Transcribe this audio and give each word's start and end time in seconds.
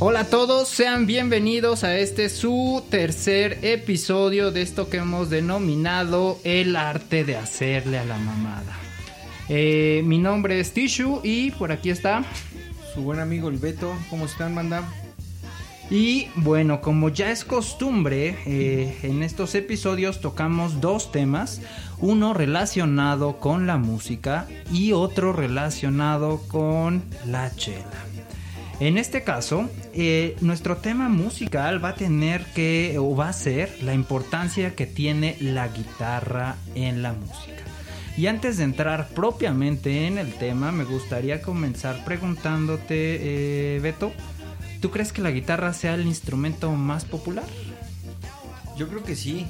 Hola 0.00 0.20
a 0.20 0.24
todos, 0.30 0.68
sean 0.68 1.06
bienvenidos 1.06 1.82
a 1.82 1.98
este 1.98 2.28
su 2.28 2.84
tercer 2.88 3.58
episodio 3.62 4.52
de 4.52 4.62
esto 4.62 4.88
que 4.88 4.98
hemos 4.98 5.28
denominado 5.28 6.38
el 6.44 6.76
arte 6.76 7.24
de 7.24 7.34
hacerle 7.34 7.98
a 7.98 8.04
la 8.04 8.16
mamada. 8.16 8.78
Eh, 9.48 10.02
mi 10.04 10.18
nombre 10.18 10.60
es 10.60 10.72
Tishu 10.72 11.20
y 11.24 11.50
por 11.50 11.72
aquí 11.72 11.90
está 11.90 12.24
su 12.94 13.02
buen 13.02 13.18
amigo 13.18 13.48
el 13.48 13.56
Beto. 13.56 13.92
¿Cómo 14.08 14.26
están, 14.26 14.54
manda? 14.54 14.88
Y 15.90 16.28
bueno, 16.36 16.80
como 16.80 17.08
ya 17.08 17.32
es 17.32 17.44
costumbre, 17.44 18.36
eh, 18.46 18.98
en 19.02 19.24
estos 19.24 19.56
episodios 19.56 20.20
tocamos 20.20 20.80
dos 20.80 21.10
temas, 21.10 21.60
uno 21.98 22.34
relacionado 22.34 23.40
con 23.40 23.66
la 23.66 23.78
música 23.78 24.46
y 24.70 24.92
otro 24.92 25.32
relacionado 25.32 26.40
con 26.46 27.02
la 27.26 27.52
chela. 27.56 28.07
En 28.80 28.96
este 28.96 29.24
caso, 29.24 29.68
eh, 29.92 30.36
nuestro 30.40 30.76
tema 30.76 31.08
musical 31.08 31.84
va 31.84 31.90
a 31.90 31.94
tener 31.96 32.44
que, 32.54 32.96
o 32.98 33.16
va 33.16 33.28
a 33.28 33.32
ser, 33.32 33.82
la 33.82 33.92
importancia 33.92 34.76
que 34.76 34.86
tiene 34.86 35.36
la 35.40 35.66
guitarra 35.66 36.54
en 36.76 37.02
la 37.02 37.12
música. 37.12 37.64
Y 38.16 38.28
antes 38.28 38.56
de 38.56 38.64
entrar 38.64 39.08
propiamente 39.08 40.06
en 40.06 40.16
el 40.16 40.32
tema, 40.32 40.70
me 40.70 40.84
gustaría 40.84 41.42
comenzar 41.42 42.04
preguntándote, 42.04 43.76
eh, 43.76 43.80
Beto, 43.80 44.12
¿tú 44.80 44.92
crees 44.92 45.12
que 45.12 45.22
la 45.22 45.32
guitarra 45.32 45.72
sea 45.72 45.94
el 45.94 46.06
instrumento 46.06 46.70
más 46.70 47.04
popular? 47.04 47.46
Yo 48.76 48.86
creo 48.88 49.02
que 49.02 49.16
sí. 49.16 49.44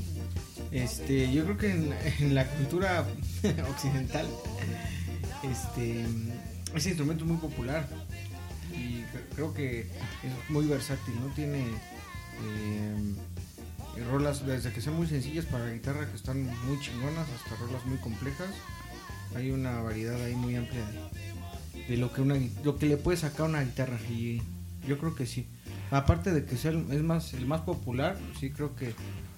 Este, 0.73 1.31
yo 1.33 1.45
creo 1.45 1.59
que 1.59 1.71
en, 1.71 2.35
la 2.35 2.47
cultura 2.47 3.05
occidental, 3.71 4.27
este, 5.43 6.07
ese 6.75 6.89
instrumento 6.89 7.27
muy 7.27 7.37
popular 7.37 7.87
y 8.79 9.05
creo 9.35 9.53
que 9.53 9.81
es 9.81 10.51
muy 10.51 10.67
versátil, 10.67 11.15
¿no? 11.21 11.27
Tiene 11.35 11.65
eh, 12.45 13.15
rolas 14.11 14.47
desde 14.47 14.73
que 14.73 14.81
son 14.81 14.95
muy 14.95 15.07
sencillas 15.07 15.45
para 15.47 15.71
guitarra 15.71 16.09
que 16.09 16.17
están 16.17 16.45
muy 16.67 16.79
chingonas 16.81 17.27
hasta 17.31 17.57
rolas 17.57 17.85
muy 17.87 17.99
complejas. 17.99 18.49
Hay 19.35 19.51
una 19.51 19.83
variedad 19.83 20.23
ahí 20.23 20.35
muy 20.35 20.57
amplia 20.57 20.85
de, 21.89 21.97
lo 21.97 22.13
que 22.13 22.23
una 22.23 22.37
lo 22.65 22.79
que 22.79 22.87
le 22.87 22.97
puede 22.97 23.17
sacar 23.17 23.47
una 23.49 23.63
guitarra 23.63 23.99
y 24.09 24.43
yo 24.87 24.99
creo 24.99 25.15
que 25.15 25.27
sí. 25.27 25.47
Aparte 25.91 26.33
de 26.33 26.45
que 26.45 26.57
sea 26.57 26.71
es 26.73 27.03
más 27.03 27.35
el 27.35 27.47
más 27.47 27.63
popular, 27.63 28.17
sí 28.39 28.51
creo 28.51 28.77
que 28.77 28.95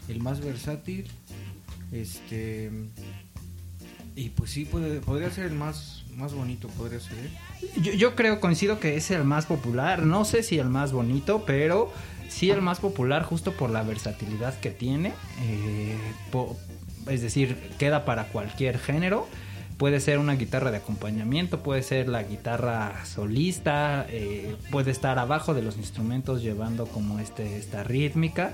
el 0.08 0.20
más 0.20 0.40
versátil 0.40 1.06
este 1.92 2.70
y 4.20 4.28
pues 4.28 4.50
sí 4.50 4.66
puede, 4.66 5.00
podría 5.00 5.30
ser 5.30 5.46
el 5.46 5.54
más 5.54 6.04
más 6.16 6.34
bonito 6.34 6.68
podría 6.68 7.00
ser. 7.00 7.16
Yo, 7.80 7.92
yo, 7.92 8.14
creo, 8.14 8.40
coincido 8.40 8.78
que 8.78 8.96
es 8.96 9.10
el 9.10 9.24
más 9.24 9.46
popular. 9.46 10.02
No 10.02 10.26
sé 10.26 10.42
si 10.42 10.58
el 10.58 10.68
más 10.68 10.92
bonito, 10.92 11.44
pero 11.46 11.90
sí 12.28 12.50
el 12.50 12.60
más 12.60 12.80
popular 12.80 13.22
justo 13.22 13.52
por 13.52 13.70
la 13.70 13.82
versatilidad 13.82 14.58
que 14.60 14.70
tiene. 14.70 15.14
Eh, 15.42 15.96
es 17.08 17.22
decir, 17.22 17.56
queda 17.78 18.04
para 18.04 18.24
cualquier 18.24 18.78
género. 18.78 19.26
Puede 19.78 20.00
ser 20.00 20.18
una 20.18 20.34
guitarra 20.34 20.70
de 20.70 20.76
acompañamiento, 20.76 21.62
puede 21.62 21.82
ser 21.82 22.06
la 22.06 22.22
guitarra 22.24 23.06
solista, 23.06 24.04
eh, 24.10 24.54
puede 24.70 24.90
estar 24.90 25.18
abajo 25.18 25.54
de 25.54 25.62
los 25.62 25.78
instrumentos 25.78 26.42
llevando 26.42 26.86
como 26.86 27.18
este, 27.18 27.56
esta 27.56 27.82
rítmica. 27.82 28.52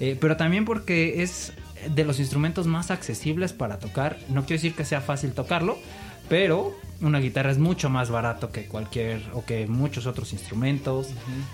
Eh, 0.00 0.16
pero 0.18 0.38
también 0.38 0.64
porque 0.64 1.22
es 1.22 1.52
de 1.94 2.04
los 2.04 2.18
instrumentos 2.18 2.66
más 2.66 2.90
accesibles 2.90 3.52
para 3.52 3.78
tocar. 3.78 4.18
No 4.28 4.42
quiero 4.42 4.62
decir 4.62 4.74
que 4.74 4.84
sea 4.84 5.00
fácil 5.00 5.32
tocarlo, 5.32 5.78
pero 6.28 6.74
una 7.00 7.18
guitarra 7.18 7.50
es 7.50 7.58
mucho 7.58 7.90
más 7.90 8.10
barato 8.10 8.50
que 8.50 8.66
cualquier 8.66 9.20
o 9.34 9.44
que 9.44 9.66
muchos 9.66 10.06
otros 10.06 10.32
instrumentos. 10.32 11.10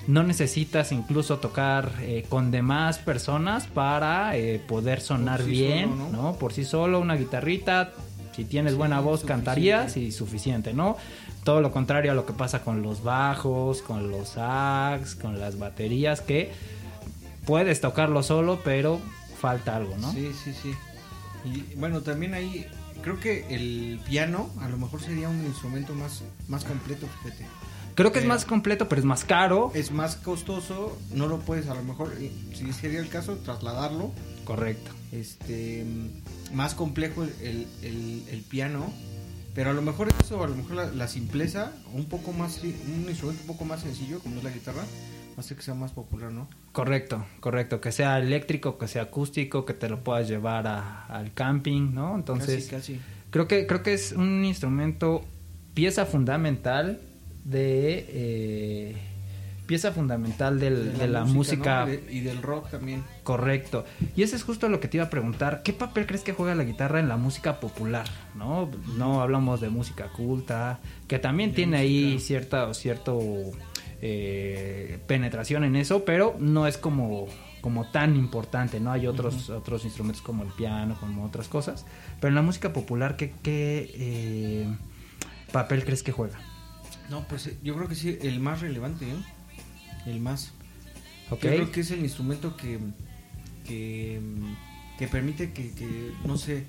No 0.06 0.22
necesitas 0.22 0.92
incluso 0.92 1.38
tocar 1.38 1.92
eh, 2.02 2.24
con 2.28 2.50
demás 2.50 2.98
personas 2.98 3.66
para 3.66 4.36
eh, 4.36 4.60
poder 4.66 5.00
sonar 5.00 5.42
bien, 5.42 6.12
¿no? 6.12 6.34
Por 6.34 6.52
sí 6.52 6.64
solo, 6.64 7.00
una 7.00 7.16
guitarrita, 7.16 7.92
si 8.34 8.44
tienes 8.44 8.76
buena 8.76 9.00
voz 9.00 9.24
cantarías 9.24 9.96
y 9.96 10.12
suficiente, 10.12 10.72
¿no? 10.72 10.96
Todo 11.42 11.60
lo 11.60 11.72
contrario 11.72 12.12
a 12.12 12.14
lo 12.14 12.26
que 12.26 12.32
pasa 12.32 12.62
con 12.62 12.82
los 12.82 13.02
bajos, 13.02 13.82
con 13.82 14.10
los 14.10 14.30
sax, 14.30 15.14
con 15.16 15.40
las 15.40 15.58
baterías, 15.58 16.20
que 16.20 16.52
puedes 17.44 17.80
tocarlo 17.80 18.22
solo, 18.22 18.60
pero 18.62 19.00
falta 19.40 19.76
algo, 19.76 19.96
¿no? 19.96 20.12
Sí, 20.12 20.32
sí, 20.44 20.52
sí. 20.52 20.74
Y 21.44 21.74
bueno, 21.76 22.02
también 22.02 22.34
ahí 22.34 22.66
creo 23.02 23.18
que 23.18 23.46
el 23.54 24.00
piano 24.06 24.50
a 24.60 24.68
lo 24.68 24.76
mejor 24.76 25.00
sería 25.00 25.28
un 25.28 25.44
instrumento 25.44 25.94
más, 25.94 26.22
más 26.48 26.64
completo, 26.64 27.06
fíjate. 27.22 27.46
Creo 27.94 28.12
que 28.12 28.20
es 28.20 28.24
más 28.24 28.44
completo, 28.44 28.88
pero 28.88 29.00
es 29.00 29.04
más 29.04 29.24
caro. 29.24 29.72
Es 29.74 29.90
más 29.90 30.16
costoso, 30.16 30.96
no 31.12 31.26
lo 31.26 31.40
puedes 31.40 31.68
a 31.68 31.74
lo 31.74 31.82
mejor, 31.82 32.14
eh, 32.18 32.32
si 32.54 32.72
sería 32.72 33.00
el 33.00 33.08
caso, 33.08 33.36
trasladarlo. 33.38 34.12
Correcto. 34.44 34.92
Este, 35.12 35.84
más 36.54 36.74
complejo 36.74 37.24
el, 37.24 37.66
el, 37.82 38.44
piano, 38.48 38.90
pero 39.54 39.70
a 39.70 39.72
lo 39.72 39.82
mejor 39.82 40.08
eso, 40.22 40.42
a 40.42 40.48
lo 40.48 40.54
mejor 40.54 40.94
la, 40.94 41.08
simpleza, 41.08 41.72
un 41.92 42.06
poco 42.06 42.32
más, 42.32 42.60
un 42.62 43.06
instrumento 43.08 43.42
un 43.42 43.48
poco 43.48 43.64
más 43.64 43.80
sencillo, 43.80 44.20
como 44.20 44.38
es 44.38 44.44
la 44.44 44.50
guitarra, 44.50 44.84
hace 45.36 45.56
que 45.56 45.62
sea 45.62 45.74
más 45.74 45.92
popular, 45.92 46.32
¿no? 46.32 46.48
Correcto, 46.72 47.24
correcto, 47.40 47.80
que 47.80 47.92
sea 47.92 48.18
eléctrico, 48.18 48.78
que 48.78 48.88
sea 48.88 49.02
acústico, 49.02 49.64
que 49.64 49.74
te 49.74 49.88
lo 49.88 50.02
puedas 50.02 50.28
llevar 50.28 50.66
al 50.66 51.32
camping, 51.34 51.94
¿no? 51.94 52.14
Entonces, 52.14 52.68
casi, 52.68 53.00
creo 53.30 53.48
que 53.48 53.66
creo 53.66 53.82
que 53.82 53.94
es 53.94 54.12
un 54.12 54.44
instrumento 54.44 55.24
pieza 55.74 56.06
fundamental 56.06 57.00
de 57.44 58.06
eh, 58.08 58.96
pieza 59.70 59.92
fundamental 59.92 60.58
de, 60.58 60.68
la, 61.06 61.24
música, 61.24 61.86
y 62.08 62.22
del 62.22 62.42
rock 62.42 62.72
también. 62.72 63.04
Correcto. 63.22 63.84
Y 64.16 64.24
ese 64.24 64.34
es 64.34 64.42
justo 64.42 64.68
lo 64.68 64.80
que 64.80 64.88
te 64.88 64.96
iba 64.96 65.06
a 65.06 65.10
preguntar. 65.10 65.62
¿Qué 65.62 65.72
papel 65.72 66.06
crees 66.06 66.24
que 66.24 66.32
juega 66.32 66.56
la 66.56 66.64
guitarra 66.64 66.98
en 66.98 67.06
la 67.06 67.16
música 67.16 67.60
popular? 67.60 68.04
No, 68.34 68.68
no 68.96 69.22
hablamos 69.22 69.60
de 69.60 69.68
música 69.68 70.08
culta, 70.08 70.80
que 71.06 71.20
también 71.20 71.54
tiene 71.54 71.76
ahí 71.76 72.18
cierta, 72.18 72.74
cierto 72.74 73.20
eh, 74.02 74.98
penetración 75.06 75.62
en 75.62 75.76
eso, 75.76 76.04
pero 76.04 76.34
no 76.40 76.66
es 76.66 76.76
como, 76.76 77.28
como 77.60 77.88
tan 77.92 78.16
importante, 78.16 78.80
¿no? 78.80 78.90
Hay 78.90 79.06
otros, 79.06 79.50
otros 79.50 79.84
instrumentos 79.84 80.20
como 80.20 80.42
el 80.42 80.50
piano, 80.50 80.96
como 80.98 81.24
otras 81.24 81.46
cosas, 81.46 81.86
pero 82.18 82.30
en 82.30 82.34
la 82.34 82.42
música 82.42 82.72
popular, 82.72 83.16
¿qué, 83.16 83.34
qué 83.40 83.88
eh, 83.94 84.66
papel 85.52 85.84
crees 85.84 86.02
que 86.02 86.10
juega? 86.10 86.40
No, 87.08 87.22
pues 87.28 87.46
eh, 87.46 87.56
yo 87.62 87.76
creo 87.76 87.86
que 87.86 87.94
sí, 87.94 88.18
el 88.20 88.40
más 88.40 88.62
relevante, 88.62 89.04
¿eh? 89.08 89.14
El 90.06 90.20
más. 90.20 90.52
Okay. 91.30 91.50
Yo 91.50 91.56
creo 91.56 91.72
que 91.72 91.80
es 91.80 91.90
el 91.90 92.00
instrumento 92.00 92.56
que, 92.56 92.78
que, 93.64 94.20
que 94.98 95.08
permite 95.08 95.52
que, 95.52 95.72
que, 95.72 96.12
no 96.24 96.36
sé, 96.36 96.64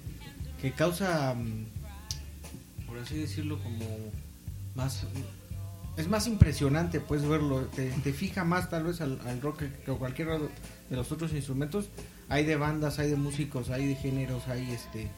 que 0.62 0.72
causa, 0.72 1.34
mm, 1.34 2.86
por 2.86 3.00
así 3.00 3.16
decirlo, 3.16 3.58
como 3.64 3.86
más 4.76 5.06
es 5.98 6.08
más 6.08 6.28
impresionante 6.28 7.00
pues 7.00 7.28
verlo, 7.28 7.62
te, 7.76 7.92
fija 8.14 8.44
más 8.44 8.70
tal 8.70 8.86
vez 8.86 9.02
al, 9.02 9.42
rock 9.42 9.60
que, 9.60 9.92
cualquiera 9.94 10.38
de 10.38 10.96
los 10.96 11.12
otros 11.12 11.34
instrumentos. 11.34 11.90
Hay 12.30 12.46
de 12.46 12.56
bandas, 12.56 12.98
hay 13.00 13.10
de 13.10 13.18
músicos, 13.18 13.70
hay 13.70 13.88
de 13.88 13.96
géneros, 13.96 14.48
hay 14.48 14.72
este 14.72 15.10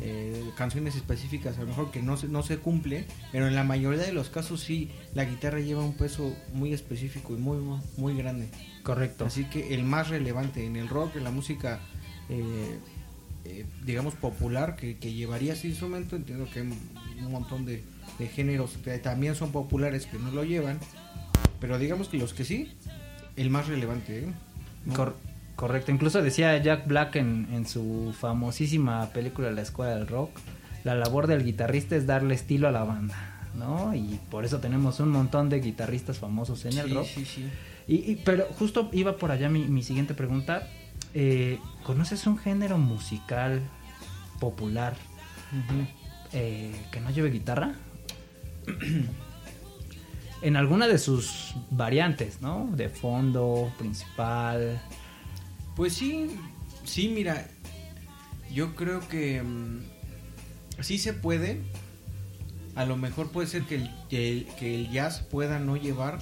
eh, 0.00 0.50
canciones 0.56 0.96
específicas 0.96 1.56
a 1.58 1.62
lo 1.62 1.68
mejor 1.68 1.90
que 1.90 2.02
no 2.02 2.16
se, 2.16 2.28
no 2.28 2.42
se 2.42 2.58
cumple, 2.58 3.06
pero 3.32 3.46
en 3.46 3.54
la 3.54 3.64
mayoría 3.64 4.02
de 4.02 4.12
los 4.12 4.30
casos 4.30 4.60
sí, 4.60 4.90
la 5.14 5.24
guitarra 5.24 5.60
lleva 5.60 5.82
un 5.82 5.94
peso 5.94 6.34
muy 6.52 6.72
específico 6.72 7.34
y 7.34 7.38
muy, 7.38 7.58
muy 7.96 8.16
grande. 8.16 8.48
Correcto. 8.82 9.24
Así 9.24 9.44
que 9.44 9.74
el 9.74 9.84
más 9.84 10.08
relevante 10.08 10.64
en 10.64 10.76
el 10.76 10.88
rock, 10.88 11.16
en 11.16 11.24
la 11.24 11.30
música, 11.30 11.80
eh, 12.28 12.78
eh, 13.44 13.66
digamos, 13.84 14.14
popular 14.14 14.76
que, 14.76 14.98
que 14.98 15.12
llevaría 15.12 15.52
ese 15.52 15.68
instrumento, 15.68 16.16
entiendo 16.16 16.48
que 16.52 16.60
hay 16.60 16.66
un 17.24 17.32
montón 17.32 17.64
de 17.66 17.82
de 18.18 18.26
géneros 18.28 18.76
que 18.84 18.98
también 18.98 19.34
son 19.34 19.52
populares 19.52 20.06
que 20.06 20.18
no 20.18 20.30
lo 20.30 20.44
llevan, 20.44 20.78
pero 21.60 21.78
digamos 21.78 22.08
que 22.08 22.18
los 22.18 22.34
que 22.34 22.44
sí, 22.44 22.72
el 23.36 23.50
más 23.50 23.68
relevante. 23.68 24.20
¿eh? 24.20 24.32
Correcto, 25.58 25.90
incluso 25.90 26.22
decía 26.22 26.56
Jack 26.62 26.86
Black 26.86 27.16
en, 27.16 27.48
en 27.52 27.66
su 27.66 28.14
famosísima 28.16 29.10
película 29.10 29.50
La 29.50 29.62
Escuela 29.62 29.96
del 29.96 30.06
Rock, 30.06 30.30
la 30.84 30.94
labor 30.94 31.26
del 31.26 31.44
guitarrista 31.44 31.96
es 31.96 32.06
darle 32.06 32.34
estilo 32.34 32.68
a 32.68 32.70
la 32.70 32.84
banda. 32.84 33.34
¿no? 33.56 33.92
Y 33.92 34.20
por 34.30 34.44
eso 34.44 34.60
tenemos 34.60 35.00
un 35.00 35.08
montón 35.08 35.48
de 35.48 35.58
guitarristas 35.60 36.18
famosos 36.18 36.64
en 36.64 36.78
el 36.78 36.94
rock. 36.94 37.06
Sí, 37.06 37.24
sí. 37.24 37.50
Y, 37.88 38.16
pero 38.16 38.46
justo 38.56 38.88
iba 38.92 39.16
por 39.16 39.32
allá 39.32 39.48
mi, 39.48 39.66
mi 39.66 39.82
siguiente 39.82 40.14
pregunta. 40.14 40.68
Eh, 41.12 41.58
¿Conoces 41.82 42.24
un 42.28 42.38
género 42.38 42.78
musical 42.78 43.60
popular 44.38 44.94
eh, 46.32 46.72
que 46.92 47.00
no 47.00 47.10
lleve 47.10 47.30
guitarra? 47.30 47.74
en 50.42 50.56
alguna 50.56 50.86
de 50.86 50.98
sus 50.98 51.54
variantes, 51.70 52.40
¿no? 52.40 52.70
De 52.72 52.88
fondo, 52.88 53.72
principal. 53.76 54.80
Pues 55.78 55.92
sí, 55.92 56.26
sí, 56.84 57.06
mira, 57.08 57.46
yo 58.52 58.74
creo 58.74 58.98
que 59.08 59.40
mm, 59.40 59.78
sí 60.80 60.98
se 60.98 61.12
puede. 61.12 61.60
A 62.74 62.84
lo 62.84 62.96
mejor 62.96 63.30
puede 63.30 63.46
ser 63.46 63.62
que 63.62 63.76
el, 63.76 64.46
que 64.58 64.74
el, 64.74 64.90
jazz 64.90 65.20
pueda 65.20 65.60
no 65.60 65.76
llevar 65.76 66.18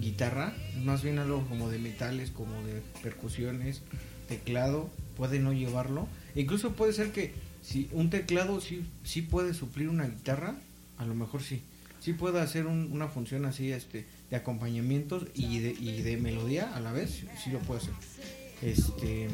guitarra, 0.00 0.54
más 0.82 1.02
bien 1.02 1.18
algo 1.18 1.46
como 1.46 1.68
de 1.68 1.78
metales, 1.78 2.30
como 2.30 2.62
de 2.62 2.80
percusiones, 3.02 3.82
teclado, 4.28 4.88
puede 5.14 5.40
no 5.40 5.52
llevarlo. 5.52 6.08
Incluso 6.34 6.72
puede 6.72 6.94
ser 6.94 7.12
que 7.12 7.34
si 7.60 7.90
un 7.92 8.08
teclado 8.08 8.62
sí, 8.62 8.86
sí 9.04 9.20
puede 9.20 9.52
suplir 9.52 9.90
una 9.90 10.06
guitarra, 10.06 10.54
a 10.96 11.04
lo 11.04 11.14
mejor 11.14 11.42
sí. 11.42 11.60
Sí 12.00 12.14
puede 12.14 12.40
hacer 12.40 12.66
un- 12.66 12.88
una 12.92 13.08
función 13.08 13.44
así 13.44 13.72
este, 13.72 14.06
de 14.30 14.36
acompañamientos 14.36 15.26
y 15.34 15.58
de, 15.58 15.72
y 15.72 16.00
de 16.00 16.16
melodía 16.16 16.74
a 16.74 16.80
la 16.80 16.92
vez, 16.92 17.24
sí 17.44 17.50
lo 17.50 17.58
puede 17.58 17.82
hacer. 17.82 18.39
Este, 18.62 19.28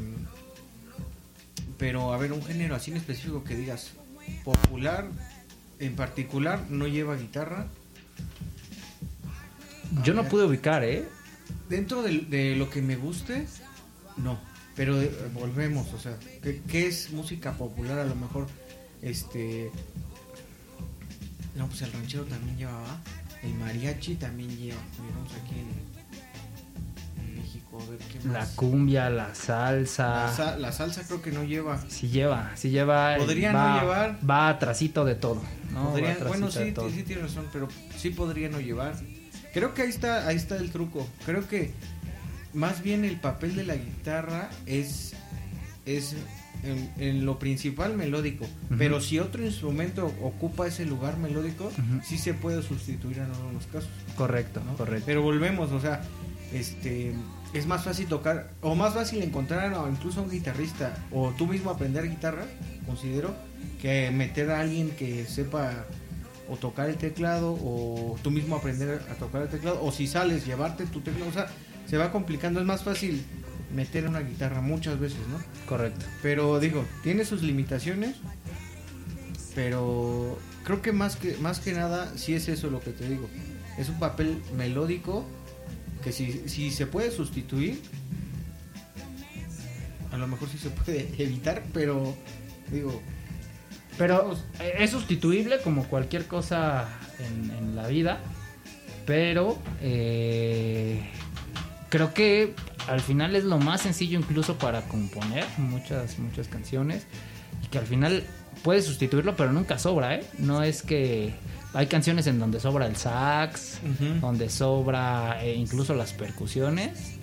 pero 1.78 2.12
a 2.12 2.18
ver, 2.18 2.32
un 2.32 2.44
género 2.44 2.74
así 2.74 2.90
en 2.90 2.96
específico 2.96 3.44
que 3.44 3.56
digas 3.56 3.92
popular, 4.44 5.08
en 5.78 5.96
particular, 5.96 6.66
no 6.70 6.86
lleva 6.86 7.16
guitarra. 7.16 7.68
Yo 10.04 10.14
no 10.14 10.24
pude 10.24 10.44
ubicar, 10.44 10.84
¿eh? 10.84 11.08
Dentro 11.68 12.02
de, 12.02 12.20
de 12.20 12.56
lo 12.56 12.70
que 12.70 12.82
me 12.82 12.96
guste, 12.96 13.46
no. 14.16 14.38
Pero 14.74 15.00
eh, 15.00 15.10
volvemos, 15.32 15.92
o 15.94 15.98
sea, 15.98 16.18
¿qué, 16.42 16.60
qué 16.68 16.86
es 16.86 17.10
música 17.12 17.52
popular? 17.52 17.98
A 17.98 18.04
lo 18.04 18.14
mejor, 18.14 18.46
este... 19.02 19.70
No, 21.54 21.66
pues 21.68 21.80
el 21.82 21.92
ranchero 21.92 22.24
también 22.24 22.58
llevaba. 22.58 23.00
El 23.42 23.54
mariachi 23.54 24.16
también 24.16 24.54
lleva. 24.56 24.80
Miramos 25.02 25.32
aquí 25.32 25.54
en 25.58 25.95
México, 27.46 27.78
a 27.80 27.90
ver 27.90 27.98
qué 27.98 28.28
La 28.28 28.40
más. 28.40 28.48
cumbia, 28.50 29.08
la 29.10 29.34
salsa. 29.34 30.08
La, 30.26 30.32
sa- 30.32 30.56
la 30.58 30.72
salsa 30.72 31.02
creo 31.06 31.22
que 31.22 31.30
no 31.30 31.44
lleva. 31.44 31.80
Sí 31.88 32.08
lleva, 32.08 32.50
sí 32.56 32.70
lleva. 32.70 33.16
Podría 33.18 33.52
no 33.52 33.58
va, 33.58 33.80
llevar. 33.80 34.18
Va 34.28 34.48
atrasito 34.48 35.04
de 35.04 35.14
todo, 35.14 35.42
¿no? 35.72 35.90
Podría- 35.90 36.16
bueno, 36.26 36.50
sí, 36.50 36.72
todo. 36.72 36.90
sí 36.90 37.02
tienes 37.04 37.24
razón, 37.26 37.46
pero 37.52 37.68
sí 37.96 38.10
podría 38.10 38.48
no 38.48 38.60
llevar. 38.60 38.94
Creo 39.54 39.74
que 39.74 39.82
ahí 39.82 39.88
está, 39.88 40.26
ahí 40.26 40.36
está 40.36 40.56
el 40.56 40.70
truco. 40.70 41.06
Creo 41.24 41.46
que 41.48 41.72
más 42.52 42.82
bien 42.82 43.04
el 43.04 43.16
papel 43.20 43.54
de 43.54 43.64
la 43.64 43.76
guitarra 43.76 44.50
es, 44.66 45.14
es 45.86 46.14
en, 46.64 46.90
en 46.98 47.24
lo 47.24 47.38
principal 47.38 47.96
melódico. 47.96 48.44
Ujú. 48.44 48.74
Pero 48.76 49.00
si 49.00 49.18
otro 49.18 49.44
instrumento 49.44 50.06
ocupa 50.20 50.66
ese 50.66 50.84
lugar 50.84 51.16
melódico, 51.18 51.66
Ujú. 51.66 52.00
sí 52.04 52.18
se 52.18 52.34
puede 52.34 52.62
sustituir 52.62 53.18
en 53.18 53.30
algunos 53.30 53.66
casos. 53.66 53.88
Correcto, 54.16 54.60
¿no? 54.66 54.74
correcto. 54.76 55.04
Pero 55.06 55.22
volvemos, 55.22 55.70
o 55.72 55.80
sea, 55.80 56.02
este 56.52 57.14
es 57.52 57.66
más 57.66 57.84
fácil 57.84 58.06
tocar 58.06 58.50
o 58.60 58.74
más 58.74 58.94
fácil 58.94 59.22
encontrar 59.22 59.72
a 59.72 59.88
incluso 59.88 60.20
a 60.20 60.22
un 60.24 60.30
guitarrista 60.30 60.96
o 61.10 61.30
tú 61.30 61.46
mismo 61.46 61.70
aprender 61.70 62.08
guitarra, 62.08 62.44
considero, 62.84 63.34
que 63.80 64.10
meter 64.10 64.50
a 64.50 64.60
alguien 64.60 64.90
que 64.90 65.24
sepa 65.26 65.86
o 66.48 66.56
tocar 66.56 66.88
el 66.88 66.96
teclado 66.96 67.52
o 67.52 68.16
tú 68.22 68.30
mismo 68.30 68.56
aprender 68.56 69.00
a 69.10 69.14
tocar 69.14 69.42
el 69.42 69.48
teclado 69.48 69.82
o 69.82 69.90
si 69.90 70.06
sales 70.06 70.46
llevarte 70.46 70.86
tu 70.86 71.00
teclado, 71.00 71.28
o 71.28 71.32
sea, 71.32 71.48
se 71.86 71.96
va 71.96 72.12
complicando, 72.12 72.60
es 72.60 72.66
más 72.66 72.84
fácil 72.84 73.24
meter 73.74 74.08
una 74.08 74.20
guitarra 74.20 74.60
muchas 74.60 74.98
veces, 74.98 75.18
¿no? 75.28 75.38
Correcto. 75.68 76.04
Pero 76.22 76.60
digo, 76.60 76.84
tiene 77.02 77.24
sus 77.24 77.42
limitaciones, 77.42 78.16
pero 79.54 80.38
creo 80.64 80.82
que 80.82 80.92
más 80.92 81.16
que 81.16 81.36
más 81.38 81.60
que 81.60 81.72
nada 81.72 82.12
sí 82.16 82.34
es 82.34 82.48
eso 82.48 82.70
lo 82.70 82.80
que 82.80 82.90
te 82.90 83.08
digo. 83.08 83.28
Es 83.78 83.88
un 83.88 83.98
papel 83.98 84.40
melódico 84.56 85.24
que 86.02 86.12
si, 86.12 86.48
si 86.48 86.70
se 86.70 86.86
puede 86.86 87.10
sustituir, 87.10 87.80
a 90.12 90.16
lo 90.16 90.26
mejor 90.26 90.48
sí 90.48 90.58
se 90.58 90.70
puede 90.70 91.08
evitar, 91.22 91.62
pero 91.72 92.14
digo, 92.70 93.02
Pero 93.98 94.36
es 94.78 94.90
sustituible 94.90 95.60
como 95.62 95.84
cualquier 95.88 96.26
cosa 96.26 96.88
en, 97.18 97.50
en 97.50 97.76
la 97.76 97.86
vida. 97.88 98.20
Pero 99.06 99.56
eh, 99.80 101.00
creo 101.88 102.12
que 102.12 102.54
al 102.88 103.00
final 103.00 103.36
es 103.36 103.44
lo 103.44 103.58
más 103.58 103.82
sencillo 103.82 104.18
incluso 104.18 104.58
para 104.58 104.82
componer 104.82 105.44
muchas, 105.58 106.18
muchas 106.18 106.48
canciones. 106.48 107.06
Y 107.62 107.68
que 107.68 107.78
al 107.78 107.86
final 107.86 108.24
puedes 108.62 108.84
sustituirlo, 108.84 109.36
pero 109.36 109.52
nunca 109.52 109.78
sobra, 109.78 110.16
¿eh? 110.16 110.24
No 110.38 110.62
es 110.62 110.82
que 110.82 111.34
hay 111.76 111.88
canciones 111.88 112.26
en 112.26 112.38
donde 112.38 112.58
sobra 112.58 112.86
el 112.86 112.96
sax, 112.96 113.80
donde 114.22 114.48
sobra 114.48 115.44
eh, 115.44 115.54
incluso 115.54 115.94
las 115.94 116.14
percusiones. 116.14 117.18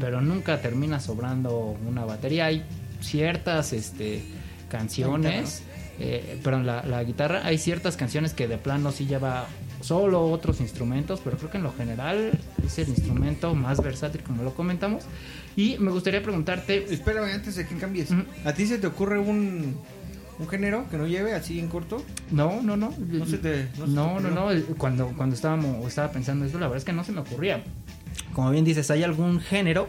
pero 0.00 0.20
nunca 0.20 0.60
termina 0.60 0.98
sobrando 0.98 1.76
una 1.86 2.04
batería. 2.04 2.46
Hay 2.46 2.64
ciertas 3.00 3.72
este, 3.72 4.24
canciones, 4.68 5.62
eh, 6.00 6.40
perdón, 6.42 6.66
la, 6.66 6.84
la 6.84 7.04
guitarra, 7.04 7.42
hay 7.44 7.56
ciertas 7.56 7.96
canciones 7.96 8.34
que 8.34 8.48
de 8.48 8.58
plano 8.58 8.90
sí 8.90 9.06
lleva 9.06 9.46
solo 9.80 10.26
otros 10.28 10.60
instrumentos, 10.60 11.20
pero 11.22 11.36
creo 11.36 11.50
que 11.52 11.58
en 11.58 11.62
lo 11.62 11.72
general 11.72 12.32
es 12.66 12.78
el 12.80 12.88
instrumento 12.88 13.54
más 13.54 13.80
versátil, 13.80 14.22
como 14.22 14.42
lo 14.42 14.54
comentamos. 14.54 15.04
Y 15.54 15.78
me 15.78 15.92
gustaría 15.92 16.20
preguntarte, 16.20 16.92
Espérame 16.92 17.32
antes 17.32 17.54
de 17.54 17.64
que 17.64 17.76
cambies. 17.76 18.08
¿A 18.44 18.52
ti 18.54 18.66
se 18.66 18.78
te 18.78 18.88
ocurre 18.88 19.20
un, 19.20 19.76
un 20.38 20.48
género 20.48 20.88
que 20.90 20.96
no 20.96 21.06
lleve 21.06 21.34
así 21.34 21.58
en 21.60 21.68
corto? 21.68 22.02
no, 22.30 22.60
no, 22.62 22.76
no, 22.76 22.92
No 22.98 23.24
se 23.26 23.38
te- 23.38 23.68
no 23.78 23.86
se 23.86 23.86
te 23.86 23.86
no, 23.94 24.20
no, 24.20 24.30
no, 24.30 24.50
el- 24.50 24.64
cuando, 24.64 25.08
cuando 25.16 25.34
estábamos, 25.36 25.86
estaba 25.86 26.10
pensando 26.10 26.44
esto, 26.44 26.58
la 26.58 26.66
verdad 26.66 26.78
es 26.78 26.84
que 26.84 26.92
no 26.92 27.04
se 27.04 27.12
me 27.12 27.20
ocurría. 27.20 27.62
Como 28.32 28.50
bien 28.50 28.64
dices, 28.64 28.90
hay 28.90 29.02
algún 29.04 29.40
género 29.40 29.88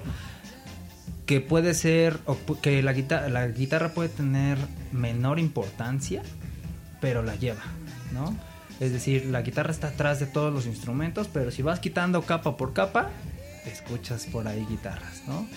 que 1.25 1.41
puede 1.41 1.73
ser, 1.73 2.19
o 2.25 2.37
que 2.61 2.83
la 2.83 2.93
guitarra, 2.93 3.29
la 3.29 3.47
guitarra 3.47 3.89
puede 3.93 4.09
tener 4.09 4.57
menor 4.91 5.39
importancia, 5.39 6.21
pero 7.01 7.23
la 7.23 7.35
lleva, 7.35 7.63
¿no? 8.13 8.35
Es 8.79 8.91
decir, 8.91 9.25
la 9.27 9.41
guitarra 9.41 9.71
está 9.71 9.87
atrás 9.87 10.19
de 10.19 10.27
todos 10.27 10.53
los 10.53 10.65
instrumentos, 10.67 11.27
pero 11.33 11.49
si 11.49 11.61
vas 11.63 11.79
quitando 11.79 12.21
capa 12.21 12.57
por 12.57 12.73
capa, 12.73 13.09
escuchas 13.65 14.25
por 14.27 14.47
ahí 14.47 14.63
guitarras, 14.69 15.23
¿no? 15.27 15.47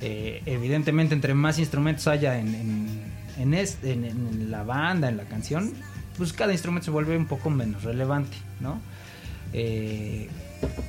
Eh, 0.00 0.42
evidentemente, 0.46 1.14
entre 1.14 1.34
más 1.34 1.58
instrumentos 1.58 2.06
haya 2.08 2.38
en, 2.38 2.48
en, 2.54 3.02
en 3.38 3.54
es- 3.54 3.78
en- 3.82 4.04
en 4.04 4.50
la 4.50 4.62
banda, 4.64 5.08
en 5.08 5.16
la 5.16 5.24
canción, 5.24 5.72
pues 6.18 6.32
cada 6.32 6.52
instrumento 6.52 6.86
se 6.86 6.90
vuelve 6.90 7.16
un 7.16 7.26
poco 7.26 7.50
menos 7.50 7.82
relevante, 7.84 8.36
¿no? 8.60 8.80
Eh, 9.52 10.28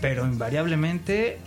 pero 0.01 0.25
invariablemente 0.25 1.37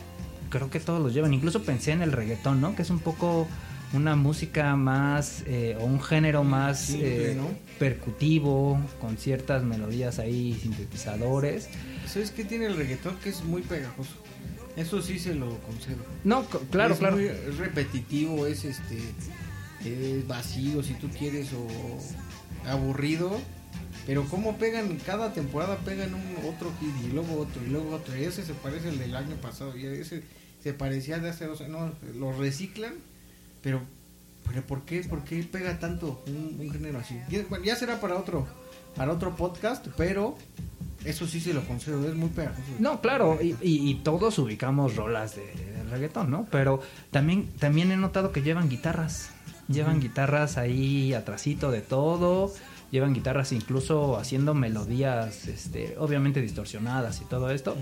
creo 0.50 0.70
que 0.70 0.80
todos 0.80 1.02
los 1.02 1.12
llevan. 1.14 1.34
Incluso 1.34 1.62
pensé 1.62 1.92
en 1.92 2.02
el 2.02 2.12
reggaetón, 2.12 2.60
¿no? 2.60 2.74
Que 2.74 2.82
es 2.82 2.90
un 2.90 2.98
poco 3.00 3.46
una 3.92 4.16
música 4.16 4.74
más 4.76 5.42
eh, 5.46 5.76
o 5.80 5.84
un 5.84 6.02
género 6.02 6.42
más 6.44 6.80
Simple, 6.80 7.32
eh, 7.32 7.34
¿no? 7.36 7.48
percutivo, 7.78 8.80
con 9.00 9.16
ciertas 9.16 9.62
melodías 9.62 10.18
ahí, 10.18 10.58
sintetizadores. 10.60 11.68
¿Sabes 12.06 12.30
qué 12.30 12.44
tiene 12.44 12.66
el 12.66 12.76
reggaetón? 12.76 13.16
Que 13.22 13.28
es 13.30 13.44
muy 13.44 13.62
pegajoso. 13.62 14.10
Eso 14.76 15.00
sí 15.00 15.18
se 15.18 15.34
lo 15.34 15.56
concedo. 15.60 16.04
No, 16.24 16.44
claro, 16.70 16.94
es 16.94 16.98
claro. 17.00 17.16
muy- 17.16 17.26
es 17.26 17.56
repetitivo, 17.58 18.46
es 18.46 18.64
este 18.64 18.96
vacío 20.26 20.82
si 20.82 20.94
tú 20.94 21.08
quieres 21.08 21.48
o 21.52 22.68
aburrido. 22.70 23.38
Pero 24.06 24.24
como 24.26 24.56
pegan, 24.56 24.96
cada 25.04 25.32
temporada 25.32 25.76
pegan 25.78 26.14
un 26.14 26.22
otro 26.48 26.70
hit 26.80 26.94
y 27.04 27.12
luego 27.12 27.40
otro 27.40 27.60
y 27.64 27.70
luego 27.70 27.96
otro. 27.96 28.14
Ese 28.14 28.44
se 28.44 28.54
parece 28.54 28.88
al 28.88 28.98
del 28.98 29.16
año 29.16 29.36
pasado 29.36 29.76
y 29.76 29.84
ese 29.86 30.22
se 30.62 30.72
parecía 30.72 31.18
de 31.18 31.30
hace 31.30 31.46
dos 31.46 31.60
años. 31.60 31.72
No, 31.72 31.92
lo 32.18 32.32
reciclan, 32.38 32.94
pero, 33.62 33.80
pero 34.48 34.62
¿por 34.62 34.82
qué? 34.82 35.00
¿Por 35.02 35.24
qué 35.24 35.42
pega 35.42 35.78
tanto 35.80 36.22
un, 36.28 36.70
género 36.70 36.98
así? 37.00 37.18
Ya, 37.64 37.74
será 37.74 38.00
para 38.00 38.16
otro, 38.16 38.46
para 38.96 39.12
otro 39.12 39.34
podcast, 39.34 39.86
pero 39.96 40.36
eso 41.04 41.26
sí 41.26 41.40
se 41.40 41.52
lo 41.52 41.64
concedo, 41.66 42.06
es 42.08 42.14
muy 42.14 42.28
pegajoso. 42.28 42.62
No, 42.78 43.00
claro, 43.00 43.38
y, 43.42 43.56
y- 43.60 43.90
y 43.90 43.94
todos 44.04 44.38
ubicamos 44.38 44.94
rolas 44.94 45.34
de, 45.34 45.46
de 45.46 45.82
reggaetón, 45.90 46.30
¿no? 46.30 46.46
Pero 46.52 46.80
también, 47.10 47.48
también 47.58 47.90
he 47.90 47.96
notado 47.96 48.30
que 48.30 48.42
llevan 48.42 48.68
guitarras. 48.68 49.30
Llevan 49.68 50.00
guitarras 50.00 50.58
ahí 50.58 51.12
atrasito 51.14 51.70
de 51.70 51.80
todo. 51.80 52.52
Llevan 52.90 53.14
guitarras 53.14 53.52
incluso 53.52 54.16
haciendo 54.16 54.54
melodías, 54.54 55.48
este, 55.48 55.96
obviamente 55.98 56.40
distorsionadas 56.40 57.20
y 57.20 57.24
todo 57.24 57.50
esto. 57.50 57.76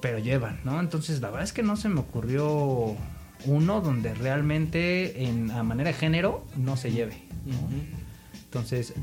Pero 0.00 0.18
llevan, 0.18 0.60
¿no? 0.64 0.80
Entonces 0.80 1.20
la 1.20 1.28
verdad 1.28 1.44
es 1.44 1.52
que 1.52 1.62
no 1.62 1.76
se 1.76 1.88
me 1.88 2.00
ocurrió 2.00 2.96
uno 3.44 3.80
donde 3.80 4.14
realmente 4.14 5.24
en, 5.24 5.50
a 5.50 5.62
manera 5.62 5.90
de 5.90 5.94
género 5.94 6.44
no 6.56 6.76
se 6.76 6.90
lleve. 6.92 7.22
¿no? 7.46 7.58
Entonces, 8.44 8.94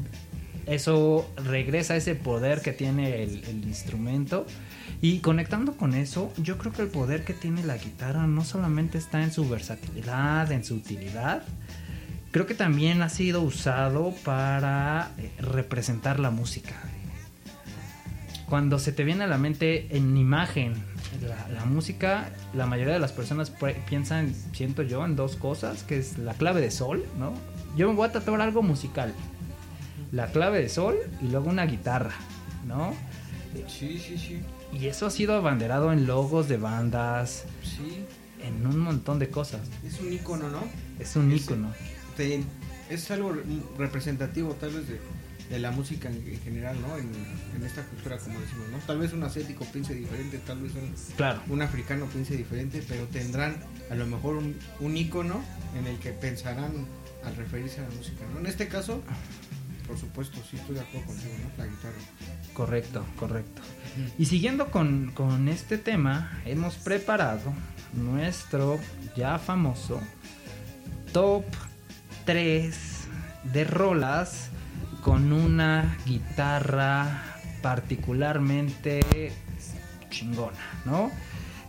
eso 0.65 1.29
regresa 1.37 1.95
ese 1.95 2.15
poder 2.15 2.61
que 2.61 2.73
tiene 2.73 3.23
el, 3.23 3.43
el 3.45 3.63
instrumento. 3.63 4.45
Y 5.01 5.19
conectando 5.19 5.77
con 5.77 5.93
eso, 5.93 6.33
yo 6.37 6.57
creo 6.57 6.73
que 6.73 6.81
el 6.81 6.87
poder 6.87 7.23
que 7.23 7.33
tiene 7.33 7.63
la 7.63 7.77
guitarra 7.77 8.25
no 8.27 8.43
solamente 8.43 8.97
está 8.97 9.23
en 9.23 9.31
su 9.31 9.47
versatilidad, 9.47 10.51
en 10.51 10.63
su 10.63 10.75
utilidad, 10.75 11.43
creo 12.37 12.45
que 12.45 12.53
también 12.53 13.01
ha 13.01 13.09
sido 13.09 13.41
usado 13.41 14.13
para 14.23 15.09
eh, 15.17 15.31
representar 15.39 16.19
la 16.19 16.29
música. 16.29 16.75
Cuando 18.47 18.77
se 18.77 18.91
te 18.91 19.03
viene 19.03 19.23
a 19.23 19.27
la 19.27 19.39
mente 19.39 19.97
en 19.97 20.15
imagen 20.15 20.75
la, 21.27 21.47
la 21.49 21.65
música, 21.65 22.29
la 22.53 22.67
mayoría 22.67 22.93
de 22.93 22.99
las 22.99 23.11
personas 23.11 23.51
piensan, 23.89 24.35
siento 24.53 24.83
yo, 24.83 25.03
en 25.03 25.15
dos 25.15 25.35
cosas, 25.35 25.81
que 25.81 25.97
es 25.97 26.19
la 26.19 26.35
clave 26.35 26.61
de 26.61 26.69
sol, 26.69 27.03
¿no? 27.17 27.33
Yo 27.75 27.89
me 27.89 27.95
voy 27.95 28.07
a 28.07 28.11
tatuar 28.11 28.39
algo 28.41 28.61
musical. 28.61 29.15
La 30.11 30.27
clave 30.27 30.61
de 30.61 30.69
sol 30.69 30.95
y 31.19 31.29
luego 31.29 31.49
una 31.49 31.65
guitarra, 31.65 32.13
¿no? 32.67 32.93
Sí, 33.67 33.97
sí, 33.97 34.15
sí. 34.19 34.41
Y 34.71 34.85
eso 34.85 35.07
ha 35.07 35.09
sido 35.11 35.35
abanderado 35.35 35.91
en 35.91 36.05
logos 36.05 36.47
de 36.47 36.57
bandas, 36.57 37.45
Sí. 37.63 38.05
en 38.45 38.67
un 38.67 38.77
montón 38.77 39.17
de 39.17 39.29
cosas. 39.29 39.61
Es 39.83 39.99
un 40.01 40.13
icono, 40.13 40.49
¿no? 40.49 40.61
Es 40.99 41.15
un 41.15 41.31
Ese- 41.31 41.43
ícono. 41.43 41.73
Te- 42.17 42.43
es 42.89 43.11
algo 43.11 43.31
re- 43.33 43.43
representativo 43.77 44.53
tal 44.55 44.71
vez 44.71 44.87
de, 44.87 44.99
de 45.49 45.59
la 45.59 45.71
música 45.71 46.09
en, 46.09 46.15
en 46.27 46.39
general, 46.41 46.75
¿no? 46.81 46.97
En, 46.97 47.09
en 47.55 47.63
esta 47.65 47.83
cultura, 47.83 48.17
como 48.17 48.39
decimos, 48.39 48.67
¿no? 48.71 48.77
Tal 48.79 48.97
vez 48.97 49.13
un 49.13 49.23
asiático 49.23 49.63
piense 49.65 49.93
diferente, 49.93 50.39
tal 50.39 50.59
vez 50.61 50.73
un, 50.73 50.93
Claro. 51.15 51.41
un 51.47 51.61
africano 51.61 52.05
piense 52.07 52.35
diferente, 52.35 52.83
pero 52.87 53.05
tendrán 53.07 53.57
a 53.89 53.95
lo 53.95 54.05
mejor 54.07 54.35
un, 54.37 54.55
un 54.79 54.97
icono 54.97 55.41
en 55.77 55.87
el 55.87 55.97
que 55.99 56.11
pensarán 56.11 56.71
al 57.23 57.35
referirse 57.35 57.79
a 57.79 57.83
la 57.83 57.95
música, 57.95 58.25
¿no? 58.33 58.39
En 58.39 58.45
este 58.47 58.67
caso, 58.67 59.01
por 59.85 59.97
supuesto, 59.97 60.37
sí 60.49 60.57
estoy 60.57 60.75
de 60.75 60.81
acuerdo 60.81 61.07
contigo, 61.07 61.33
¿no? 61.43 61.63
La 61.63 61.69
guitarra. 61.69 61.95
Correcto, 62.53 63.05
correcto. 63.17 63.61
Y 64.17 64.25
siguiendo 64.25 64.71
con, 64.71 65.11
con 65.13 65.47
este 65.49 65.77
tema, 65.77 66.41
hemos 66.45 66.75
preparado 66.75 67.53
nuestro 67.93 68.79
ya 69.15 69.39
famoso 69.39 69.99
top 71.13 71.43
3 72.27 72.75
de 73.53 73.63
rolas 73.63 74.49
con 75.01 75.33
una 75.33 75.97
guitarra 76.05 77.23
particularmente 77.63 78.99
chingona, 80.11 80.57
¿no? 80.85 81.09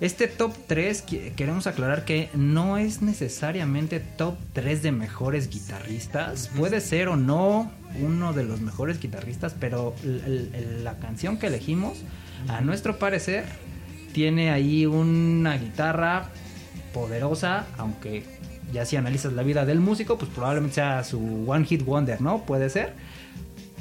Este 0.00 0.28
top 0.28 0.54
3 0.68 1.04
qui- 1.06 1.34
queremos 1.34 1.66
aclarar 1.66 2.04
que 2.04 2.28
no 2.34 2.76
es 2.78 3.02
necesariamente 3.02 3.98
top 3.98 4.36
3 4.52 4.82
de 4.82 4.92
mejores 4.92 5.48
guitarristas. 5.50 6.48
Puede 6.56 6.80
ser 6.80 7.08
o 7.08 7.16
no 7.16 7.72
uno 8.00 8.32
de 8.32 8.44
los 8.44 8.60
mejores 8.60 9.00
guitarristas, 9.00 9.54
pero 9.58 9.94
l- 10.04 10.22
l- 10.26 10.82
la 10.84 10.98
canción 10.98 11.38
que 11.38 11.48
elegimos, 11.48 11.98
a 12.48 12.60
nuestro 12.60 12.98
parecer, 12.98 13.44
tiene 14.12 14.50
ahí 14.50 14.86
una 14.86 15.56
guitarra 15.56 16.28
poderosa, 16.94 17.66
aunque 17.76 18.22
ya 18.72 18.84
si 18.84 18.96
analizas 18.96 19.32
la 19.32 19.42
vida 19.42 19.64
del 19.64 19.80
músico, 19.80 20.18
pues 20.18 20.30
probablemente 20.30 20.76
sea 20.76 21.04
su 21.04 21.44
One 21.50 21.64
Hit 21.64 21.84
Wonder, 21.84 22.20
¿no? 22.20 22.44
Puede 22.44 22.68
ser. 22.70 22.92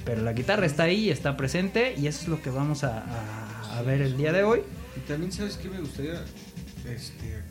Pero 0.06 0.22
la 0.22 0.34
guitarra 0.34 0.66
está 0.66 0.84
ahí, 0.84 1.10
está 1.10 1.36
presente 1.36 1.94
y 1.98 2.08
eso 2.08 2.22
es 2.22 2.28
lo 2.30 2.42
que 2.42 2.50
vamos 2.50 2.84
a, 2.84 3.00
a- 3.04 3.78
a 3.78 3.82
ver 3.82 4.02
el 4.02 4.16
día 4.18 4.32
de 4.32 4.44
hoy. 4.44 4.62
Y 4.96 5.00
también, 5.08 5.32
¿sabes 5.32 5.58
qué 5.58 5.70
me 5.70 5.80
gustaría? 5.80 6.24
Este, 6.90 7.44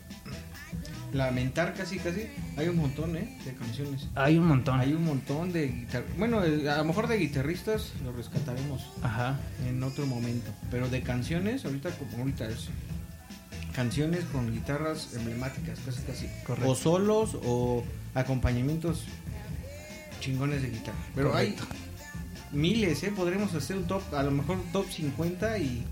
lamentar 1.13 1.73
casi, 1.75 1.97
casi. 1.99 2.27
Hay 2.57 2.67
un 2.67 2.77
montón, 2.77 3.15
¿eh? 3.15 3.37
De 3.45 3.53
canciones. 3.53 4.07
Hay 4.15 4.37
un 4.37 4.47
montón. 4.47 4.79
Hay 4.79 4.93
un 4.93 5.05
montón 5.05 5.53
de 5.53 5.67
guitar... 5.67 6.03
Bueno, 6.17 6.43
eh, 6.43 6.69
a 6.69 6.77
lo 6.79 6.85
mejor 6.85 7.07
de 7.07 7.17
guitarristas 7.17 7.93
lo 8.03 8.11
rescataremos 8.11 8.85
Ajá. 9.03 9.39
en 9.67 9.81
otro 9.83 10.05
momento. 10.07 10.51
Pero 10.71 10.89
de 10.89 11.01
canciones, 11.03 11.63
ahorita 11.65 11.91
como 11.91 12.17
ahorita 12.23 12.47
es 12.49 12.67
canciones 13.77 14.25
con 14.31 14.51
guitarras 14.51 15.13
emblemáticas, 15.13 15.79
casi 15.85 16.01
casi. 16.01 16.27
Correcto. 16.47 16.71
O 16.71 16.73
solos 16.73 17.37
o 17.45 17.83
acompañamientos 18.15 19.03
chingones 20.19 20.63
de 20.63 20.71
guitarra. 20.71 20.97
Pero 21.13 21.29
Correcto. 21.29 21.63
hay 21.69 22.57
miles, 22.57 23.03
¿eh? 23.03 23.13
Podremos 23.15 23.53
hacer 23.53 23.77
un 23.77 23.85
top, 23.85 24.01
a 24.15 24.23
lo 24.23 24.31
mejor 24.31 24.57
top 24.73 24.89
50 24.89 25.59
y 25.59 25.85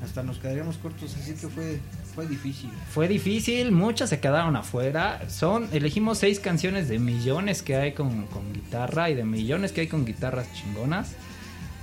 hasta 0.00 0.22
nos 0.22 0.38
quedaríamos 0.38 0.78
cortos, 0.78 1.16
así 1.20 1.32
que 1.32 1.48
fue, 1.48 1.80
fue 2.14 2.28
difícil. 2.28 2.70
Fue 2.88 3.08
difícil, 3.08 3.72
muchas 3.72 4.10
se 4.10 4.20
quedaron 4.20 4.54
afuera. 4.54 5.28
Son, 5.28 5.68
elegimos 5.72 6.18
seis 6.18 6.38
canciones 6.38 6.88
de 6.88 7.00
millones 7.00 7.62
que 7.62 7.74
hay 7.74 7.94
con, 7.94 8.28
con 8.28 8.52
guitarra 8.52 9.10
y 9.10 9.16
de 9.16 9.24
millones 9.24 9.72
que 9.72 9.80
hay 9.80 9.88
con 9.88 10.04
guitarras 10.06 10.46
chingonas. 10.54 11.14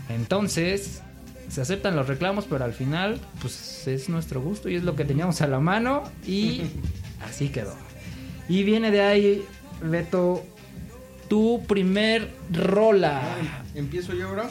Entonces, 0.08 1.02
se 1.50 1.62
aceptan 1.62 1.96
los 1.96 2.08
reclamos, 2.08 2.46
pero 2.46 2.66
al 2.66 2.74
final, 2.74 3.20
pues 3.42 3.88
es 3.88 4.10
nuestro 4.10 4.42
gusto 4.42 4.70
y 4.70 4.76
es 4.76 4.84
lo 4.84 4.96
que 4.96 5.06
teníamos 5.06 5.42
a 5.42 5.48
la 5.48 5.60
mano 5.60 6.04
y 6.26 6.64
así 7.28 7.50
quedó. 7.50 7.76
Y 8.48 8.64
viene 8.64 8.92
de 8.92 9.02
ahí, 9.02 9.46
Beto, 9.82 10.44
tu 11.28 11.64
primer 11.68 12.32
rola. 12.52 13.22
Empiezo 13.74 14.14
yo 14.14 14.30
ahora. 14.30 14.50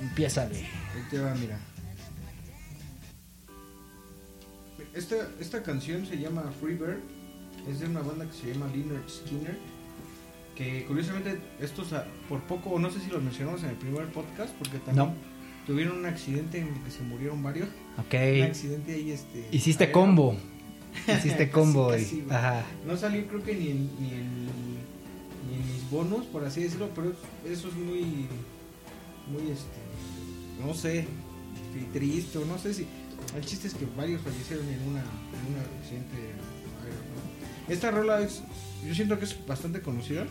Empiézale. 0.00 0.56
Ahí 0.56 1.02
te 1.10 1.18
va, 1.18 1.34
mira. 1.34 1.58
Esta, 4.94 5.16
esta 5.40 5.62
canción 5.62 6.06
se 6.06 6.18
llama 6.18 6.50
Freebird. 6.60 7.00
Es 7.68 7.80
de 7.80 7.86
una 7.86 8.00
banda 8.00 8.26
que 8.26 8.32
se 8.32 8.52
llama 8.52 8.66
Leonard 8.74 9.08
Skinner. 9.08 9.56
Que 10.54 10.84
curiosamente, 10.86 11.38
estos 11.60 11.88
por 12.28 12.40
poco, 12.42 12.78
no 12.78 12.90
sé 12.90 13.00
si 13.00 13.10
los 13.10 13.22
mencionamos 13.22 13.62
en 13.62 13.70
el 13.70 13.76
primer 13.76 14.06
podcast, 14.06 14.54
porque 14.54 14.78
también 14.78 15.08
No. 15.08 15.35
Tuvieron 15.66 15.98
un 15.98 16.06
accidente 16.06 16.58
en 16.58 16.68
el 16.68 16.80
que 16.82 16.90
se 16.90 17.02
murieron 17.02 17.42
varios. 17.42 17.68
Un 17.96 18.04
Ok. 18.04 18.14
accidente 18.48 18.94
ahí, 18.94 19.10
este. 19.10 19.46
Hiciste 19.52 19.84
aéreo. 19.84 20.00
combo. 20.00 20.36
Hiciste 21.08 21.48
Casi, 21.48 21.50
combo. 21.50 21.88
casi, 21.88 22.16
y- 22.16 22.20
güey. 22.22 22.36
Ajá. 22.36 22.64
No 22.86 22.96
salió 22.96 23.26
creo 23.26 23.42
que 23.42 23.54
ni 23.54 23.68
en, 23.70 23.90
ni 24.00 24.10
en, 24.12 24.44
ni 25.48 25.54
en 25.56 25.72
mis 25.72 25.90
bonos, 25.90 26.24
por 26.26 26.44
así 26.44 26.62
decirlo, 26.62 26.90
pero 26.94 27.12
eso 27.44 27.68
es 27.68 27.74
muy, 27.74 28.26
muy 29.30 29.50
este, 29.50 30.64
no 30.66 30.72
sé, 30.74 31.06
triste 31.92 32.38
o 32.38 32.44
no 32.44 32.58
sé 32.58 32.72
si... 32.74 32.86
El 33.36 33.44
chiste 33.44 33.66
es 33.68 33.74
que 33.74 33.86
varios 33.96 34.22
fallecieron 34.22 34.66
en 34.68 34.80
una 34.88 35.00
en 35.00 35.54
un 35.54 35.80
accidente 35.80 36.16
aéreo, 36.16 37.02
¿no? 37.66 37.72
Esta 37.72 37.90
rola 37.90 38.20
es, 38.20 38.42
yo 38.86 38.94
siento 38.94 39.18
que 39.18 39.24
es 39.24 39.46
bastante 39.46 39.80
conocida, 39.80 40.26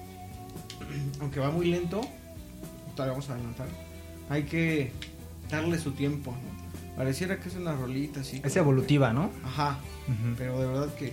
aunque 1.20 1.40
va 1.40 1.50
muy 1.50 1.66
lento, 1.66 2.00
todavía 2.94 3.12
vamos 3.12 3.28
a 3.30 3.34
adelantar, 3.34 3.68
hay 4.28 4.44
que 4.44 4.92
darle 5.50 5.78
su 5.78 5.92
tiempo, 5.92 6.32
¿no? 6.32 6.96
Pareciera 6.96 7.38
que 7.38 7.48
es 7.48 7.56
una 7.56 7.74
rolita 7.74 8.20
así. 8.20 8.40
Es 8.44 8.56
evolutiva, 8.56 9.12
¿no? 9.12 9.30
Ajá, 9.44 9.78
pero 10.38 10.58
de 10.60 10.66
verdad 10.66 10.94
que 10.94 11.12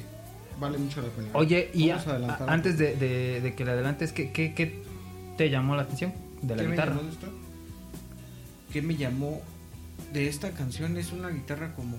vale 0.59 0.77
mucho 0.77 1.01
la 1.01 1.09
pena. 1.09 1.27
Oye, 1.33 1.69
y 1.73 1.89
a 1.89 2.01
antes 2.47 2.77
de, 2.77 2.95
de- 2.95 3.41
de 3.41 3.53
que 3.55 3.65
le 3.65 3.71
adelantes, 3.71 4.13
¿qué, 4.13 4.31
qué, 4.31 4.53
qué 4.53 4.81
te 5.37 5.49
llamó 5.49 5.75
la 5.75 5.81
atención 5.83 6.13
de 6.41 6.55
la 6.55 6.61
¿Qué 6.61 6.67
me 6.69 6.75
guitarra? 6.75 6.91
llamó 6.95 7.03
de 7.03 7.09
esto? 7.09 7.27
¿Qué 8.71 8.81
me 8.81 8.95
llamó 8.95 9.41
de 10.13 10.27
esta 10.29 10.51
canción? 10.51 10.95
Es 10.97 11.11
una 11.11 11.29
guitarra 11.29 11.73
como 11.75 11.97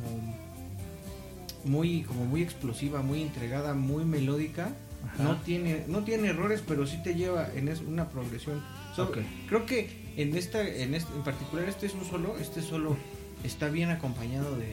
muy, 1.64 2.02
como 2.02 2.24
muy 2.26 2.42
explosiva, 2.42 3.02
muy 3.02 3.22
entregada, 3.22 3.74
muy 3.74 4.04
melódica. 4.04 4.70
Ajá. 5.14 5.22
No 5.22 5.36
tiene, 5.42 5.84
no 5.88 6.04
tiene 6.04 6.28
errores, 6.28 6.62
pero 6.66 6.86
sí 6.86 6.98
te 7.02 7.14
lleva 7.14 7.48
en 7.54 7.68
es- 7.68 7.80
una 7.80 8.08
progresión. 8.08 8.62
So. 8.94 9.10
Creo 9.48 9.66
que 9.66 10.14
en 10.16 10.36
esta, 10.36 10.66
en 10.66 10.94
este, 10.94 11.12
en 11.14 11.24
particular 11.24 11.68
este 11.68 11.86
es 11.86 11.94
un 11.94 12.04
solo, 12.04 12.36
este 12.38 12.62
solo 12.62 12.96
está 13.42 13.68
bien 13.68 13.90
acompañado 13.90 14.56
de, 14.56 14.68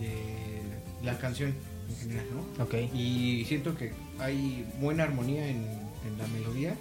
de 0.00 0.62
la 1.02 1.18
canción 1.18 1.54
en 1.90 1.96
general, 1.96 2.26
¿no? 2.34 2.64
Ok. 2.64 2.74
Y 2.94 3.44
siento 3.46 3.76
que 3.76 3.92
hay 4.18 4.66
buena 4.80 5.04
armonía 5.04 5.46
en, 5.46 5.64
en 6.06 6.18
la 6.18 6.26
melodía. 6.28 6.74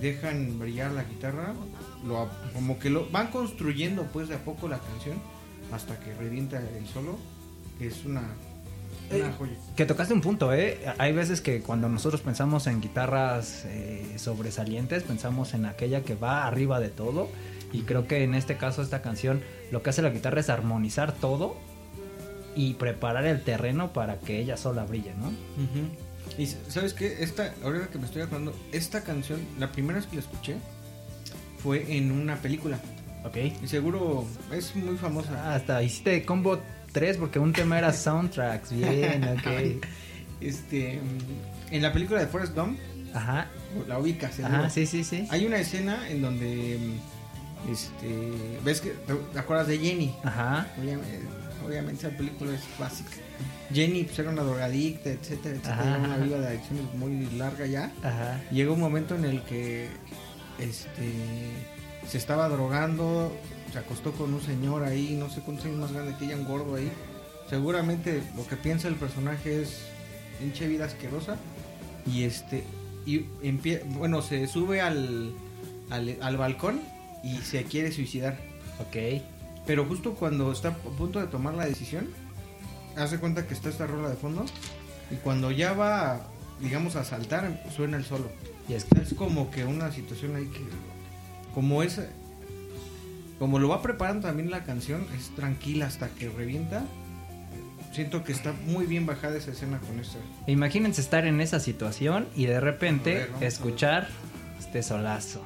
Dejan 0.00 0.58
brillar 0.58 0.92
la 0.92 1.04
guitarra. 1.04 1.54
Lo, 2.04 2.28
como 2.52 2.78
que 2.78 2.90
lo 2.90 3.08
van 3.10 3.28
construyendo 3.28 4.04
pues 4.12 4.28
de 4.28 4.34
a 4.34 4.44
poco 4.44 4.68
la 4.68 4.78
canción 4.78 5.16
hasta 5.72 5.98
que 6.00 6.12
revienta 6.14 6.58
el 6.58 6.86
solo. 6.88 7.18
Que 7.78 7.86
es 7.86 8.04
una, 8.04 8.22
una 9.16 9.28
Eh, 9.28 9.34
joya. 9.38 9.52
Que 9.76 9.86
tocaste 9.86 10.14
un 10.14 10.20
punto, 10.20 10.52
¿eh? 10.52 10.78
Hay 10.98 11.12
veces 11.12 11.40
que 11.40 11.60
cuando 11.62 11.88
nosotros 11.88 12.20
pensamos 12.20 12.66
en 12.66 12.80
guitarras 12.80 13.64
eh, 13.66 14.14
sobresalientes, 14.16 15.02
pensamos 15.02 15.54
en 15.54 15.66
aquella 15.66 16.02
que 16.02 16.14
va 16.14 16.46
arriba 16.46 16.80
de 16.80 16.88
todo. 16.88 17.28
Y 17.72 17.82
creo 17.82 18.06
que 18.06 18.22
en 18.24 18.34
este 18.34 18.56
caso, 18.58 18.82
esta 18.82 19.00
canción, 19.02 19.40
lo 19.70 19.82
que 19.82 19.90
hace 19.90 20.02
la 20.02 20.10
guitarra 20.10 20.40
es 20.40 20.50
armonizar 20.50 21.12
todo 21.12 21.56
y 22.54 22.74
preparar 22.74 23.24
el 23.24 23.42
terreno 23.42 23.92
para 23.94 24.18
que 24.18 24.38
ella 24.38 24.56
sola 24.58 24.84
brille, 24.84 25.14
¿no? 25.18 25.32
Y 26.38 26.44
s- 26.44 26.58
sabes 26.68 26.92
qué, 26.92 27.22
esta, 27.22 27.54
ahora 27.64 27.88
que 27.88 27.98
me 27.98 28.04
estoy 28.04 28.22
acordando, 28.22 28.54
esta 28.72 29.02
canción, 29.02 29.40
la 29.58 29.72
primera 29.72 29.98
vez 29.98 30.06
que 30.06 30.16
la 30.16 30.22
escuché 30.22 30.56
fue 31.62 31.96
en 31.96 32.12
una 32.12 32.36
película. 32.36 32.78
Ok. 33.24 33.36
Y 33.62 33.66
seguro 33.68 34.26
es 34.52 34.74
muy 34.76 34.96
famosa. 34.96 35.30
Ah, 35.44 35.54
hasta 35.54 35.82
hiciste 35.82 36.24
combo 36.24 36.58
3 36.92 37.16
porque 37.16 37.38
un 37.38 37.52
tema 37.52 37.78
era 37.78 37.92
soundtracks. 37.92 38.72
Bien, 38.72 39.24
ok. 39.38 39.84
Este, 40.40 41.00
en 41.70 41.82
la 41.82 41.92
película 41.92 42.20
de 42.20 42.26
Forrest 42.26 42.54
Gump, 42.54 42.78
Ajá. 43.14 43.48
la 43.86 43.98
ubicas. 43.98 44.38
Ajá, 44.40 44.70
sí, 44.70 44.86
sí, 44.86 45.04
sí. 45.04 45.26
Hay 45.30 45.46
una 45.46 45.58
escena 45.58 46.08
en 46.08 46.22
donde 46.22 46.78
este 47.70 48.58
ves 48.64 48.80
que 48.80 48.90
te 49.32 49.38
acuerdas 49.38 49.68
de 49.68 49.78
Jenny. 49.78 50.14
Ajá. 50.24 50.66
Obviamente, 50.80 51.20
obviamente 51.66 52.06
esa 52.06 52.16
película 52.16 52.52
es 52.54 52.62
básica. 52.78 53.10
Jenny 53.72 54.04
pues, 54.04 54.18
era 54.18 54.30
una 54.30 54.42
drogadicta, 54.42 55.10
etcétera, 55.10 55.56
etcétera, 55.56 55.98
una 56.04 56.16
vida 56.18 56.40
de 56.40 56.46
adicciones 56.48 56.94
muy 56.94 57.26
larga 57.36 57.66
ya. 57.66 57.92
Ajá. 58.02 58.40
Llega 58.50 58.72
un 58.72 58.80
momento 58.80 59.14
en 59.14 59.24
el 59.24 59.42
que 59.42 59.88
este 60.58 61.12
se 62.08 62.18
estaba 62.18 62.48
drogando, 62.48 63.32
se 63.72 63.78
acostó 63.78 64.12
con 64.12 64.32
un 64.34 64.40
señor 64.40 64.84
ahí, 64.84 65.16
no 65.18 65.30
sé 65.30 65.40
cuántos 65.40 65.66
años 65.66 65.78
más 65.78 65.92
grande 65.92 66.14
que 66.18 66.26
ella, 66.26 66.36
un 66.36 66.44
gordo 66.44 66.74
ahí. 66.74 66.90
Seguramente 67.48 68.22
lo 68.36 68.46
que 68.46 68.56
piensa 68.56 68.88
el 68.88 68.94
personaje 68.94 69.62
es 69.62 69.80
pinche 70.40 70.66
vida 70.68 70.86
asquerosa 70.86 71.36
y 72.06 72.24
este 72.24 72.64
y 73.04 73.20
empie- 73.42 73.82
bueno, 73.84 74.22
se 74.22 74.46
sube 74.46 74.80
al, 74.80 75.32
al 75.90 76.16
al 76.20 76.36
balcón 76.36 76.80
y 77.22 77.36
se 77.38 77.64
quiere 77.64 77.92
suicidar. 77.92 78.38
Ok. 78.80 79.22
Pero 79.66 79.84
justo 79.86 80.14
cuando 80.14 80.50
está 80.50 80.68
a 80.68 80.74
punto 80.76 81.20
de 81.20 81.26
tomar 81.26 81.54
la 81.54 81.66
decisión, 81.66 82.08
hace 82.96 83.18
cuenta 83.18 83.46
que 83.46 83.54
está 83.54 83.68
esta 83.68 83.86
rola 83.86 84.08
de 84.08 84.16
fondo. 84.16 84.44
Y 85.10 85.16
cuando 85.16 85.50
ya 85.50 85.72
va, 85.72 86.26
digamos, 86.60 86.96
a 86.96 87.04
saltar, 87.04 87.62
suena 87.76 87.96
el 87.96 88.04
solo. 88.04 88.28
Y 88.68 88.72
es 88.74 88.86
Es 89.00 89.14
como 89.14 89.50
que 89.50 89.64
una 89.64 89.92
situación 89.92 90.34
ahí 90.36 90.46
que. 90.46 90.60
Como 91.54 91.82
es. 91.82 92.00
Como 93.38 93.58
lo 93.58 93.68
va 93.68 93.82
preparando 93.82 94.28
también 94.28 94.50
la 94.50 94.64
canción, 94.64 95.06
es 95.16 95.34
tranquila 95.34 95.86
hasta 95.86 96.08
que 96.08 96.28
revienta. 96.28 96.84
Siento 97.92 98.24
que 98.24 98.32
está 98.32 98.54
muy 98.66 98.86
bien 98.86 99.04
bajada 99.04 99.36
esa 99.36 99.50
escena 99.50 99.78
con 99.78 100.00
esta. 100.00 100.18
Imagínense 100.46 101.00
estar 101.00 101.26
en 101.26 101.40
esa 101.40 101.60
situación 101.60 102.26
y 102.34 102.46
de 102.46 102.60
repente 102.60 103.14
ver, 103.14 103.30
escuchar 103.40 104.08
este 104.58 104.82
solazo. 104.82 105.44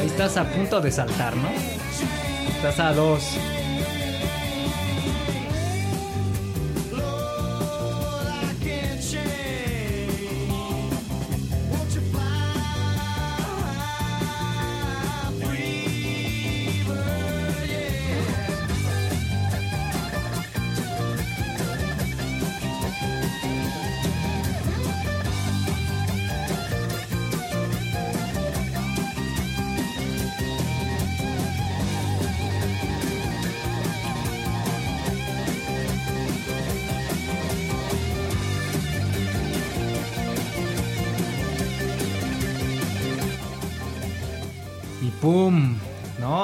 Ahí 0.00 0.06
estás 0.06 0.36
a 0.38 0.50
punto 0.50 0.80
de 0.80 0.90
saltar, 0.90 1.36
¿no? 1.36 1.79
Estás 2.60 2.78
a 2.78 2.92
dos. 2.92 3.59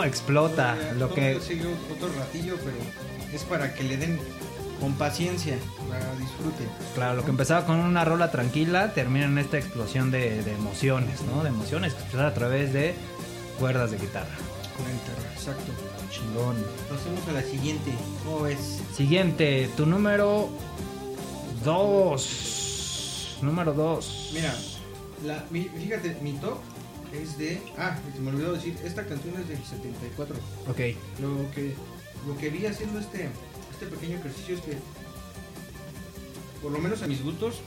Explota. 0.07 0.77
Lo 0.99 1.13
que, 1.13 1.41
sigue 1.41 1.67
otro 1.67 2.09
ratillo, 2.19 2.57
pero 2.57 2.77
es 3.33 3.43
para 3.45 3.75
que 3.75 3.83
le 3.85 3.97
den 3.97 4.19
con 4.81 4.93
paciencia, 4.95 5.57
la 5.91 5.99
disfruten. 6.21 6.69
claro, 6.95 7.15
lo 7.17 7.25
que 7.25 7.31
empezaba 7.31 7.65
con 7.65 7.77
una 7.77 8.05
rola 8.05 8.31
tranquila 8.31 8.93
termina 8.93 9.25
en 9.25 9.39
esta 9.39 9.57
explosión 9.59 10.11
de, 10.11 10.43
de 10.43 10.53
emociones, 10.53 11.23
¿no? 11.23 11.43
De 11.43 11.49
emociones 11.49 11.95
expresadas 11.95 12.33
a 12.33 12.35
través 12.35 12.73
de 12.75 12.95
cuerdas 13.59 13.91
de 13.91 13.97
guitarra. 13.99 14.29
Exacto. 15.35 15.73
Chingón. 16.11 16.57
Pasemos 16.91 17.27
a 17.29 17.33
la 17.33 17.43
siguiente. 17.43 17.91
¿Cómo 18.25 18.47
es? 18.47 18.81
Siguiente, 18.95 19.71
tu 19.77 19.87
número 19.87 20.51
2. 21.65 23.39
Número 23.43 23.73
2. 23.73 24.31
Mira, 24.35 24.55
la, 25.25 25.45
mi- 25.51 25.65
fíjate, 25.69 26.17
mi 26.23 26.33
top 26.35 26.59
es 27.23 27.39
de. 27.39 27.61
Ah, 27.79 27.99
se 28.15 28.21
me 28.21 28.31
olvidó 28.31 28.53
decir, 28.55 28.77
esta 28.85 29.05
canción 29.07 29.35
es 29.41 29.49
del 29.49 29.63
74. 29.65 30.37
Ok. 30.69 30.81
Lo 31.21 31.51
que, 31.53 31.75
lo 32.27 32.37
que 32.37 32.51
vi 32.51 32.67
haciendo 32.67 32.99
este, 33.01 33.29
este 33.73 33.87
pequeño 33.87 34.19
ejercicio 34.19 34.55
es 34.57 34.61
que, 34.63 34.77
por 36.63 36.73
lo 36.73 36.79
menos 36.79 37.03
a 37.03 37.07
mis 37.07 37.23
gustos, 37.23 37.61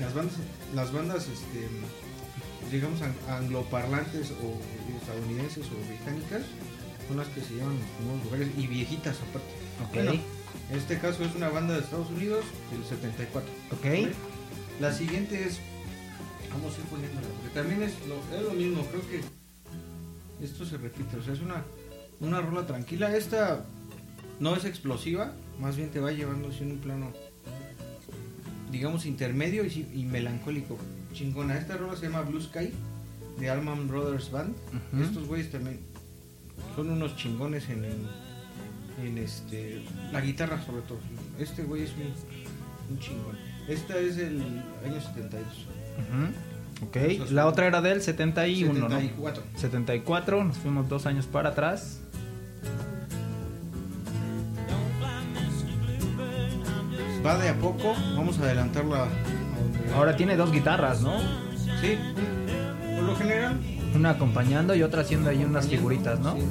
las 0.00 0.14
bandas, 0.14 0.34
las 0.74 0.92
bandas 0.92 1.22
este, 1.28 1.68
digamos, 2.70 3.00
ang- 3.00 3.28
angloparlantes 3.28 4.30
o 4.32 4.58
estadounidenses 5.00 5.66
o 5.66 5.86
británicas 5.88 6.42
son 7.08 7.16
las 7.18 7.28
que 7.28 7.40
se 7.42 7.54
llevan 7.54 7.76
los 7.78 8.06
nuevos 8.06 8.24
lugares 8.24 8.48
y 8.56 8.66
viejitas 8.66 9.16
aparte. 9.28 9.48
Ok. 9.88 9.94
Bueno, 9.94 10.12
en 10.70 10.78
este 10.78 10.98
caso 10.98 11.24
es 11.24 11.34
una 11.34 11.48
banda 11.50 11.74
de 11.74 11.80
Estados 11.80 12.10
Unidos 12.10 12.44
del 12.72 12.84
74. 12.84 13.50
Ok. 13.72 14.10
La 14.80 14.92
siguiente 14.92 15.46
es. 15.46 15.58
Vamos 16.54 16.76
a 16.76 16.80
ir 16.80 16.86
poniéndola, 16.86 17.26
porque 17.42 17.54
también 17.54 17.82
es 17.82 17.94
lo, 18.06 18.16
es 18.36 18.42
lo 18.42 18.52
mismo, 18.52 18.84
creo 18.86 19.02
que 19.08 19.20
esto 20.44 20.64
se 20.64 20.76
repite, 20.78 21.16
o 21.16 21.22
sea, 21.22 21.34
es 21.34 21.40
una, 21.40 21.64
una 22.20 22.40
rola 22.40 22.66
tranquila. 22.66 23.14
Esta 23.16 23.64
no 24.40 24.54
es 24.56 24.64
explosiva, 24.64 25.32
más 25.60 25.76
bien 25.76 25.90
te 25.90 26.00
va 26.00 26.12
llevando 26.12 26.50
en 26.52 26.72
un 26.72 26.78
plano, 26.78 27.12
digamos, 28.70 29.06
intermedio 29.06 29.64
y, 29.64 29.88
y 29.94 30.04
melancólico. 30.04 30.78
Chingona, 31.12 31.56
esta 31.58 31.76
rola 31.76 31.96
se 31.96 32.06
llama 32.06 32.22
Blue 32.22 32.40
Sky 32.40 32.70
de 33.38 33.50
Allman 33.50 33.86
Brothers 33.88 34.30
Band. 34.30 34.54
Estos 35.00 35.26
güeyes 35.26 35.50
también 35.50 35.80
son 36.76 36.90
unos 36.90 37.16
chingones 37.16 37.68
en, 37.68 37.84
el- 37.84 38.08
en 39.04 39.18
este 39.18 39.82
la 40.12 40.20
guitarra 40.20 40.64
sobre 40.64 40.82
todo. 40.82 40.98
Este 41.38 41.62
güey 41.64 41.82
es 41.82 41.90
un, 41.92 42.94
un 42.94 42.98
chingón. 43.00 43.36
Esta 43.68 43.96
es 43.98 44.16
del 44.16 44.40
año 44.84 45.00
72. 45.00 45.66
Ok. 46.82 46.96
La 47.30 47.46
otra 47.46 47.66
era 47.66 47.80
del 47.80 48.02
71, 48.02 48.74
74. 48.74 49.42
¿no? 49.52 49.58
74, 49.58 50.44
nos 50.44 50.58
fuimos 50.58 50.88
dos 50.88 51.06
años 51.06 51.26
para 51.26 51.50
atrás. 51.50 52.00
Va 57.24 57.38
de 57.38 57.48
a 57.48 57.54
poco, 57.54 57.94
vamos 58.16 58.38
a 58.38 58.42
adelantarla 58.42 59.06
Ahora 59.94 60.14
tiene 60.14 60.36
dos 60.36 60.52
guitarras, 60.52 61.00
¿no? 61.00 61.18
Sí, 61.80 61.96
por 62.96 63.04
lo 63.04 63.16
general. 63.16 63.58
Una 63.94 64.10
acompañando 64.10 64.74
y 64.74 64.82
otra 64.82 65.02
haciendo 65.02 65.30
ahí 65.30 65.42
unas 65.44 65.68
figuritas, 65.68 66.20
¿no? 66.20 66.34
Sí. 66.34 66.42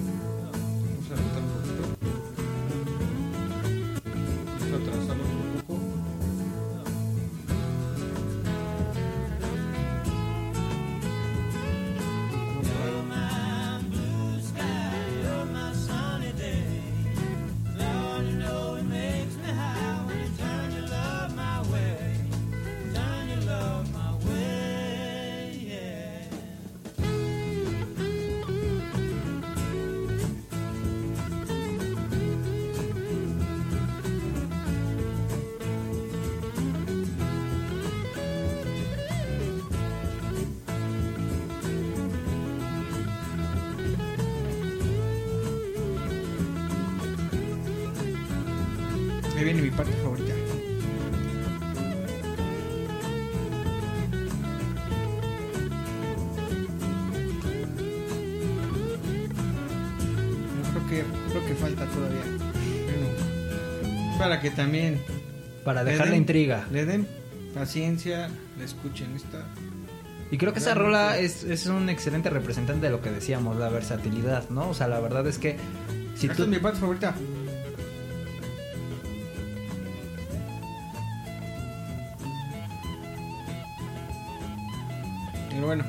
Para 64.23 64.41
que 64.41 64.49
también 64.51 65.01
Para 65.63 65.83
le 65.83 65.91
dejar 65.91 66.09
la 66.09 66.15
intriga. 66.15 66.65
Le 66.71 66.85
den 66.85 67.07
paciencia, 67.53 68.29
la 68.57 68.63
escuchen 68.63 69.15
esta. 69.15 69.45
Y 70.31 70.37
creo 70.37 70.53
que 70.53 70.59
esa 70.59 70.73
rola 70.73 71.19
es, 71.19 71.43
es 71.43 71.67
un 71.67 71.89
excelente 71.89 72.29
representante 72.29 72.87
de 72.87 72.91
lo 72.91 73.01
que 73.01 73.11
decíamos, 73.11 73.57
la 73.57 73.69
versatilidad, 73.69 74.49
¿no? 74.49 74.69
O 74.69 74.73
sea, 74.73 74.87
la 74.87 74.99
verdad 74.99 75.27
es 75.27 75.37
que 75.37 75.57
si 76.15 76.25
Esta 76.25 76.37
tú... 76.37 76.43
es 76.43 76.49
mi 76.49 76.57
parte 76.57 76.79
favorita. 76.79 77.13
Pero 85.51 85.65
bueno. 85.67 85.83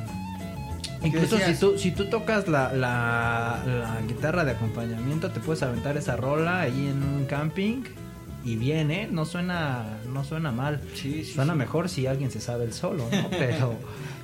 Incluso 1.03 1.38
si 1.38 1.55
tú, 1.55 1.79
si 1.79 1.90
tú 1.92 2.07
tocas 2.07 2.49
la, 2.49 2.73
la, 2.73 3.62
la 3.66 4.01
guitarra 4.07 4.44
de 4.44 4.53
acompañamiento, 4.53 5.31
te 5.31 5.40
puedes 5.40 5.62
aventar 5.62 5.97
esa 5.97 6.16
rola 6.16 6.61
ahí 6.61 6.88
en 6.88 7.03
un 7.03 7.27
camping 7.27 7.83
y 8.44 8.57
bien, 8.57 8.90
¿eh? 8.90 9.09
No 9.11 9.24
suena, 9.24 9.98
no 10.12 10.22
suena 10.24 10.52
mal. 10.52 10.80
Sí, 10.94 11.24
sí, 11.24 11.33
Suena 11.33 11.52
sí. 11.54 11.59
mejor 11.59 11.88
si 11.88 12.07
alguien 12.07 12.30
se 12.30 12.40
sabe 12.40 12.64
el 12.64 12.72
solo, 12.72 13.09
¿no? 13.11 13.30
Pero, 13.30 13.78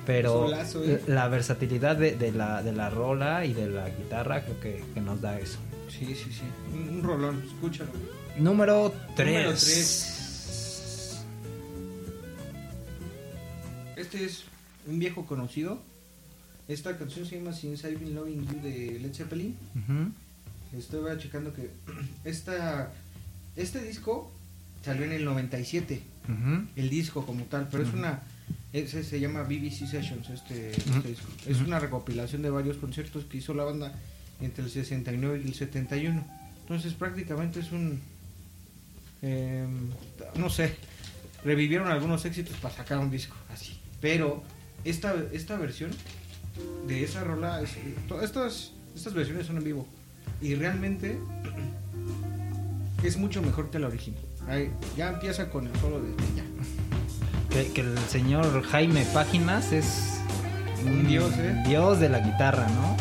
pero 0.05 0.45
Solazo, 0.47 0.83
¿eh? 0.83 1.01
la 1.07 1.27
versatilidad 1.27 1.95
de, 1.95 2.15
de 2.15 2.31
la, 2.31 2.63
de 2.63 2.71
la 2.73 2.89
rola 2.89 3.45
y 3.45 3.53
de 3.53 3.67
la 3.69 3.87
guitarra 3.89 4.43
creo 4.43 4.59
que, 4.59 4.83
que 4.93 4.99
nos 5.01 5.21
da 5.21 5.39
eso. 5.39 5.59
Sí, 5.89 6.05
sí, 6.15 6.31
sí. 6.31 6.43
Un, 6.73 6.89
un 6.97 7.03
rolón, 7.03 7.43
escúchalo. 7.45 7.91
Número 8.37 8.93
3. 9.15 9.27
Número 9.27 9.49
tres. 9.51 11.23
Este 13.95 14.25
es 14.25 14.43
un 14.87 14.99
viejo 14.99 15.25
conocido. 15.25 15.79
Esta 16.67 16.97
canción 16.97 17.25
se 17.25 17.37
llama 17.37 17.53
Since 17.53 17.89
I've 17.89 17.99
Been 17.99 18.15
Loving 18.15 18.47
You 18.47 18.61
de 18.61 18.99
Led 18.99 19.13
Zeppelin. 19.13 19.55
Estoy 20.77 21.17
checando 21.17 21.53
que 21.53 21.69
esta, 22.23 22.91
este 23.55 23.81
disco 23.83 24.31
salió 24.83 25.05
en 25.05 25.11
el 25.13 25.25
97. 25.25 26.01
El 26.75 26.89
disco 26.89 27.25
como 27.25 27.43
tal, 27.45 27.67
pero 27.69 27.83
es 27.83 27.93
una... 27.93 28.21
Ese 28.73 29.03
se 29.03 29.19
llama 29.19 29.43
BBC 29.43 29.85
Sessions, 29.87 30.29
este, 30.29 30.71
este 30.71 31.07
disco. 31.09 31.27
Es 31.45 31.59
una 31.59 31.77
recopilación 31.79 32.41
de 32.41 32.49
varios 32.49 32.77
conciertos 32.77 33.25
que 33.25 33.37
hizo 33.37 33.53
la 33.53 33.63
banda 33.65 33.91
entre 34.39 34.63
el 34.63 34.69
69 34.71 35.41
y 35.43 35.47
el 35.49 35.53
71. 35.55 36.23
Entonces 36.61 36.93
prácticamente 36.93 37.59
es 37.59 37.71
un... 37.73 37.99
eh, 39.21 39.67
no 40.35 40.49
sé, 40.49 40.75
revivieron 41.43 41.89
algunos 41.91 42.23
éxitos 42.25 42.55
para 42.57 42.73
sacar 42.73 42.97
un 42.99 43.11
disco 43.11 43.35
así. 43.53 43.77
Pero 43.99 44.41
esta, 44.85 45.15
esta 45.33 45.57
versión 45.57 45.91
de 46.87 47.03
esa 47.03 47.23
rola, 47.23 47.61
es- 47.61 47.75
to- 48.07 48.21
estas, 48.21 48.71
estas 48.95 49.13
versiones 49.13 49.47
son 49.47 49.57
en 49.57 49.63
vivo. 49.65 49.85
Y 50.41 50.55
realmente 50.55 51.17
es 53.03 53.17
mucho 53.17 53.41
mejor 53.41 53.69
que 53.69 53.79
la 53.79 53.87
original. 53.87 54.21
Ahí, 54.47 54.71
ya 54.95 55.09
empieza 55.09 55.49
con 55.49 55.67
el 55.67 55.75
solo 55.79 56.01
de 56.01 56.11
ya. 56.35 56.43
Que, 57.49 57.71
que 57.71 57.81
el 57.81 57.97
señor 58.09 58.63
Jaime 58.63 59.05
Páginas 59.13 59.71
es 59.71 60.19
Un 60.85 61.07
dios, 61.07 61.33
¿eh? 61.37 61.63
dios 61.67 61.99
de 61.99 62.09
la 62.09 62.19
guitarra, 62.19 62.67
¿no? 62.69 62.95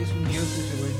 Es 0.00 0.10
un 0.10 0.28
dios 0.28 0.42
ese 0.44 0.76
güey. 0.78 0.92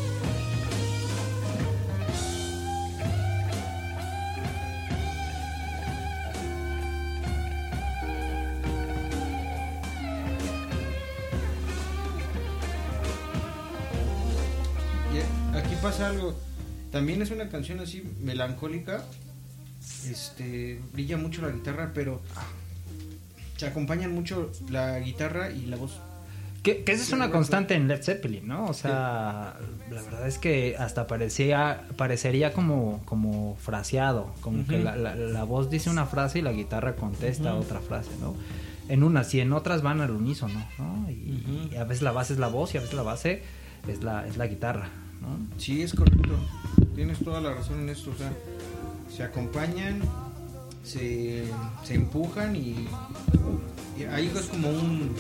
Y 15.13 15.57
aquí 15.57 15.75
pasa 15.83 16.09
algo. 16.09 16.35
También 16.95 17.21
es 17.23 17.33
una 17.33 17.49
canción 17.49 17.81
así 17.81 18.05
melancólica. 18.23 19.03
Este 20.09 20.81
brilla 20.93 21.17
mucho 21.17 21.43
la 21.43 21.49
guitarra, 21.51 21.91
pero 21.93 22.23
se 23.57 23.67
acompañan 23.67 24.15
mucho 24.15 24.53
la 24.71 25.01
guitarra 25.01 25.51
y 25.51 25.67
la 25.67 25.77
voz. 25.77 25.99
Que, 26.63 26.85
que 26.85 26.93
esa 26.93 27.03
es 27.03 27.09
Sí, 27.09 27.15
una 27.17 27.33
constante 27.33 27.75
en 27.75 27.89
Led 27.89 28.01
Zeppelin, 28.01 28.47
¿no? 28.47 28.67
O 28.67 28.73
sea, 28.75 29.57
la 29.91 30.03
verdad 30.03 30.29
es 30.29 30.39
que 30.39 30.77
hasta 30.79 31.09
parecía, 31.09 31.83
parecería 31.97 32.53
como, 32.53 33.03
como 33.07 33.57
fraseado, 33.57 34.33
como 34.41 34.65
que 34.65 34.77
Ujú. 34.77 34.85
la, 34.85 34.95
la- 34.95 35.17
la 35.17 35.43
voz 35.43 35.69
dice 35.71 35.91
una 35.91 36.07
frase 36.07 36.39
y 36.39 36.43
la 36.43 36.53
guitarra 36.53 36.95
contesta 36.95 37.55
Ujú. 37.55 37.65
otra 37.65 37.81
frase, 37.81 38.11
¿no? 38.21 38.37
En 38.89 39.03
unas 39.03 39.35
y 39.35 39.41
en 39.41 39.53
otras 39.53 39.83
van 39.83 40.01
al 40.01 40.13
unísono, 40.13 40.65
¿no? 40.79 41.11
Y, 41.11 41.43
Ujú. 41.45 41.75
y 41.75 41.77
a 41.77 41.83
veces 41.85 42.03
la 42.03 42.13
base 42.13 42.35
es 42.35 42.39
la 42.39 42.47
voz 42.49 42.73
y 42.75 42.79
a 42.79 42.81
veces 42.83 42.95
la 42.95 43.03
base 43.03 43.43
es 43.89 44.03
la, 44.05 44.27
es 44.29 44.37
la 44.39 44.47
guitarra, 44.47 44.89
¿no? 45.21 45.37
Sí, 45.59 45.83
es 45.83 45.93
correcto. 45.93 46.39
Tienes 46.95 47.19
toda 47.19 47.41
la 47.41 47.55
razón 47.55 47.81
en 47.81 47.89
esto. 47.89 48.11
O 48.11 48.17
sea, 48.17 48.33
se 49.15 49.23
acompañan, 49.23 50.01
se, 50.83 51.45
se 51.85 51.95
empujan 51.95 52.55
y, 52.55 52.89
ahí 54.11 54.31
es 54.35 54.47
como 54.47 54.69
un, 54.69 55.15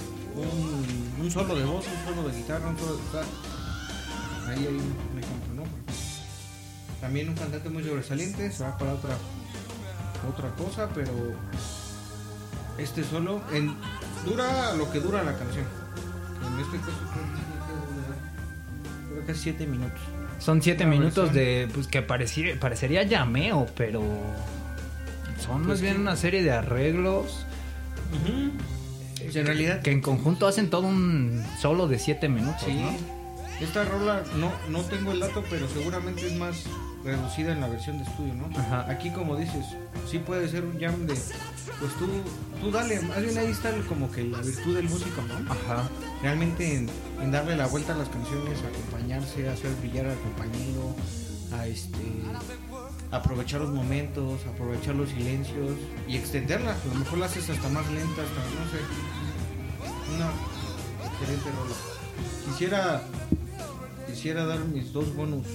un, 1.20 1.30
solo 1.30 1.54
de 1.54 1.64
voz, 1.64 1.84
un 1.86 2.14
solo 2.14 2.28
de 2.28 2.36
guitarra, 2.36 2.68
un 2.68 2.78
solo 2.78 2.96
de... 2.96 3.02
sea, 3.10 3.22
ahí 4.48 4.58
hay 4.58 4.76
un 4.76 5.18
ejemplo, 5.18 5.54
¿no? 5.56 5.62
También 7.00 7.28
un 7.28 7.34
cantante 7.34 7.68
muy 7.70 7.84
sobresaliente 7.84 8.50
se 8.50 8.64
va 8.64 8.76
para 8.78 8.94
otra, 8.94 9.16
otra 10.28 10.50
cosa, 10.56 10.88
pero 10.94 11.12
este 12.78 13.04
solo 13.04 13.40
dura 14.24 14.74
lo 14.74 14.90
que 14.90 15.00
dura 15.00 15.22
la 15.22 15.36
canción. 15.36 15.66
En 16.46 16.60
este 16.60 16.78
caso 16.78 16.92
creo 17.12 17.24
que 17.34 19.14
dura 19.14 19.26
casi 19.26 19.40
7 19.40 19.66
minutos. 19.66 20.00
Son 20.44 20.60
siete 20.62 20.84
minutos 20.84 21.32
versión. 21.32 21.34
de, 21.34 21.68
pues 21.72 21.86
que 21.86 22.02
pareciera, 22.02 22.58
parecería 22.60 23.02
llameo, 23.04 23.66
pero 23.76 24.02
son 25.42 25.58
más 25.60 25.66
Pues 25.66 25.80
bien 25.80 25.94
que- 25.94 26.00
una 26.00 26.16
serie 26.16 26.42
de 26.42 26.52
arreglos 26.52 27.46
Pues 29.18 29.34
en 29.36 29.46
realidad, 29.46 29.80
que 29.80 29.90
en 29.90 30.00
conjunto 30.02 30.46
hacen 30.46 30.68
todo 30.70 30.86
un 30.86 31.42
solo 31.60 31.88
de 31.88 31.98
siete 31.98 32.28
minutos, 32.28 32.62
sí. 32.66 32.74
¿no? 32.74 33.23
Esta 33.60 33.84
rola, 33.84 34.22
no, 34.36 34.52
no 34.68 34.82
tengo 34.82 35.12
el 35.12 35.20
dato, 35.20 35.44
pero 35.48 35.68
seguramente 35.68 36.26
es 36.26 36.36
más 36.36 36.64
reducida 37.04 37.52
en 37.52 37.60
la 37.60 37.68
versión 37.68 37.98
de 37.98 38.04
estudio, 38.04 38.34
¿no? 38.34 38.46
Ajá. 38.58 38.86
Aquí, 38.90 39.10
como 39.10 39.36
dices, 39.36 39.64
sí 40.10 40.18
puede 40.18 40.48
ser 40.48 40.64
un 40.64 40.80
jam 40.80 41.06
de. 41.06 41.14
Pues 41.14 41.92
tú, 41.98 42.08
tú 42.60 42.70
dale, 42.70 43.00
más 43.02 43.22
bien 43.22 43.38
ahí 43.38 43.48
está 43.48 43.72
como 43.88 44.10
que 44.10 44.24
la 44.24 44.40
virtud 44.40 44.74
del 44.74 44.88
músico, 44.88 45.22
¿no? 45.22 45.52
Ajá. 45.52 45.88
Realmente 46.22 46.76
en, 46.76 46.88
en 47.20 47.30
darle 47.30 47.56
la 47.56 47.66
vuelta 47.66 47.94
a 47.94 47.96
las 47.98 48.08
canciones, 48.08 48.58
acompañarse, 48.60 49.48
hacer 49.48 49.74
brillar 49.76 50.06
al 50.06 50.18
compañero, 50.18 50.94
a 51.52 51.66
este 51.66 51.98
aprovechar 53.10 53.60
los 53.60 53.70
momentos, 53.70 54.40
aprovechar 54.46 54.94
los 54.96 55.08
silencios 55.10 55.76
y 56.08 56.16
extenderla. 56.16 56.72
A 56.72 56.88
lo 56.88 56.94
mejor 56.94 57.18
la 57.18 57.26
haces 57.26 57.48
hasta 57.48 57.68
más 57.68 57.86
lenta, 57.90 58.22
hasta 58.22 58.40
no 58.40 58.70
sé. 58.70 58.80
Una 60.14 60.30
excelente 61.10 61.50
rola. 61.50 61.93
Quisiera 62.46 63.02
quisiera 64.06 64.46
dar 64.46 64.60
mis 64.60 64.92
dos 64.92 65.14
bonus. 65.14 65.46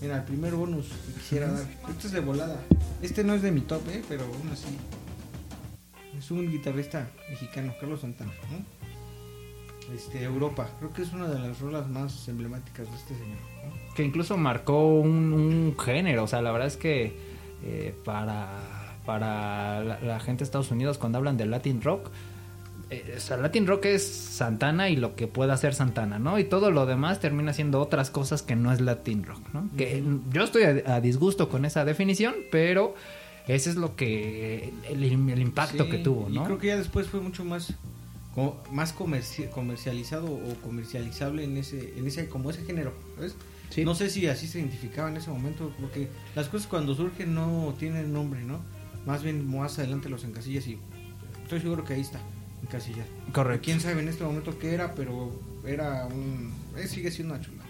Mira, 0.00 0.16
el 0.16 0.24
primer 0.24 0.54
bonus 0.54 0.86
que 0.88 1.12
quisiera 1.14 1.50
dar. 1.50 1.66
Este 1.90 2.06
es 2.06 2.12
de 2.12 2.20
volada. 2.20 2.60
Este 3.02 3.24
no 3.24 3.34
es 3.34 3.42
de 3.42 3.50
mi 3.50 3.62
top, 3.62 3.82
eh, 3.90 4.02
pero 4.08 4.24
aún 4.24 4.48
así. 4.52 4.68
Es 6.16 6.30
un 6.30 6.50
guitarrista 6.50 7.10
mexicano, 7.28 7.74
Carlos 7.80 8.00
Santana, 8.00 8.32
¿no? 8.50 9.94
Este, 9.94 10.22
Europa. 10.22 10.70
Creo 10.78 10.92
que 10.92 11.02
es 11.02 11.12
una 11.12 11.28
de 11.28 11.38
las 11.38 11.60
rolas 11.60 11.88
más 11.88 12.26
emblemáticas 12.28 12.88
de 12.90 12.96
este 12.96 13.14
señor. 13.14 13.38
¿no? 13.64 13.94
Que 13.94 14.02
incluso 14.02 14.36
marcó 14.36 14.86
un, 14.86 15.32
un 15.32 15.76
género, 15.78 16.24
o 16.24 16.26
sea, 16.26 16.42
la 16.42 16.52
verdad 16.52 16.68
es 16.68 16.76
que 16.76 17.16
eh, 17.62 17.94
para, 18.04 18.98
para 19.04 19.84
la, 19.84 20.00
la 20.00 20.20
gente 20.20 20.38
de 20.38 20.44
Estados 20.44 20.70
Unidos 20.70 20.98
cuando 20.98 21.18
hablan 21.18 21.36
de 21.36 21.46
Latin 21.46 21.82
Rock, 21.82 22.10
eh, 22.90 23.14
o 23.16 23.20
sea, 23.20 23.36
Latin 23.36 23.66
Rock 23.66 23.86
es 23.86 24.06
Santana 24.06 24.88
y 24.88 24.96
lo 24.96 25.16
que 25.16 25.26
pueda 25.26 25.54
hacer 25.54 25.74
Santana, 25.74 26.18
¿no? 26.18 26.38
Y 26.38 26.44
todo 26.44 26.70
lo 26.70 26.86
demás 26.86 27.20
termina 27.20 27.52
siendo 27.52 27.80
otras 27.80 28.10
cosas 28.10 28.42
que 28.42 28.54
no 28.56 28.72
es 28.72 28.80
Latin 28.80 29.24
Rock, 29.24 29.40
¿no? 29.52 29.68
Que 29.76 30.02
yo 30.32 30.44
estoy 30.44 30.62
a, 30.64 30.94
a 30.96 31.00
disgusto 31.00 31.48
con 31.48 31.64
esa 31.64 31.84
definición, 31.84 32.34
pero 32.52 32.94
ese 33.48 33.70
es 33.70 33.76
lo 33.76 33.96
que 33.96 34.72
el, 34.88 35.02
el 35.04 35.40
impacto 35.40 35.84
Sí, 35.84 35.90
que 35.90 35.98
tuvo, 35.98 36.28
Y 36.30 36.34
¿no? 36.34 36.44
creo 36.44 36.58
que 36.58 36.66
ya 36.68 36.76
después 36.76 37.06
fue 37.08 37.20
mucho 37.20 37.44
más 37.44 37.72
más 38.70 38.94
comerci- 38.94 39.48
comercializado 39.48 40.26
o 40.26 40.54
comercializable 40.62 41.42
en 41.44 41.56
ese 41.56 41.94
en 41.96 42.06
ese 42.06 42.28
como 42.28 42.50
ese 42.50 42.64
género, 42.64 42.92
¿sabes? 43.14 43.34
Sí. 43.70 43.82
No 43.82 43.94
sé 43.94 44.10
si 44.10 44.26
así 44.28 44.46
se 44.46 44.58
identificaba 44.60 45.08
en 45.08 45.16
ese 45.16 45.30
momento, 45.30 45.72
porque 45.80 46.08
las 46.34 46.46
cosas 46.48 46.66
cuando 46.68 46.94
surgen 46.94 47.34
no 47.34 47.74
tienen 47.78 48.12
nombre, 48.12 48.42
¿no? 48.44 48.60
Más 49.06 49.22
bien 49.22 49.48
más 49.50 49.78
adelante 49.78 50.10
los 50.10 50.22
encasillas 50.24 50.66
y 50.66 50.78
estoy 51.44 51.60
seguro 51.62 51.82
que 51.84 51.94
ahí 51.94 52.02
está, 52.02 52.20
encasillado. 52.66 53.08
Correcto. 53.32 53.64
Quién 53.64 53.80
sabe 53.80 54.00
en 54.02 54.08
este 54.08 54.24
momento 54.24 54.58
qué 54.58 54.74
era, 54.74 54.94
pero 54.94 55.32
era 55.66 56.06
un 56.06 56.52
eh, 56.76 56.86
sigue 56.86 57.10
siendo 57.10 57.34
una 57.34 57.42
chula. 57.42 57.62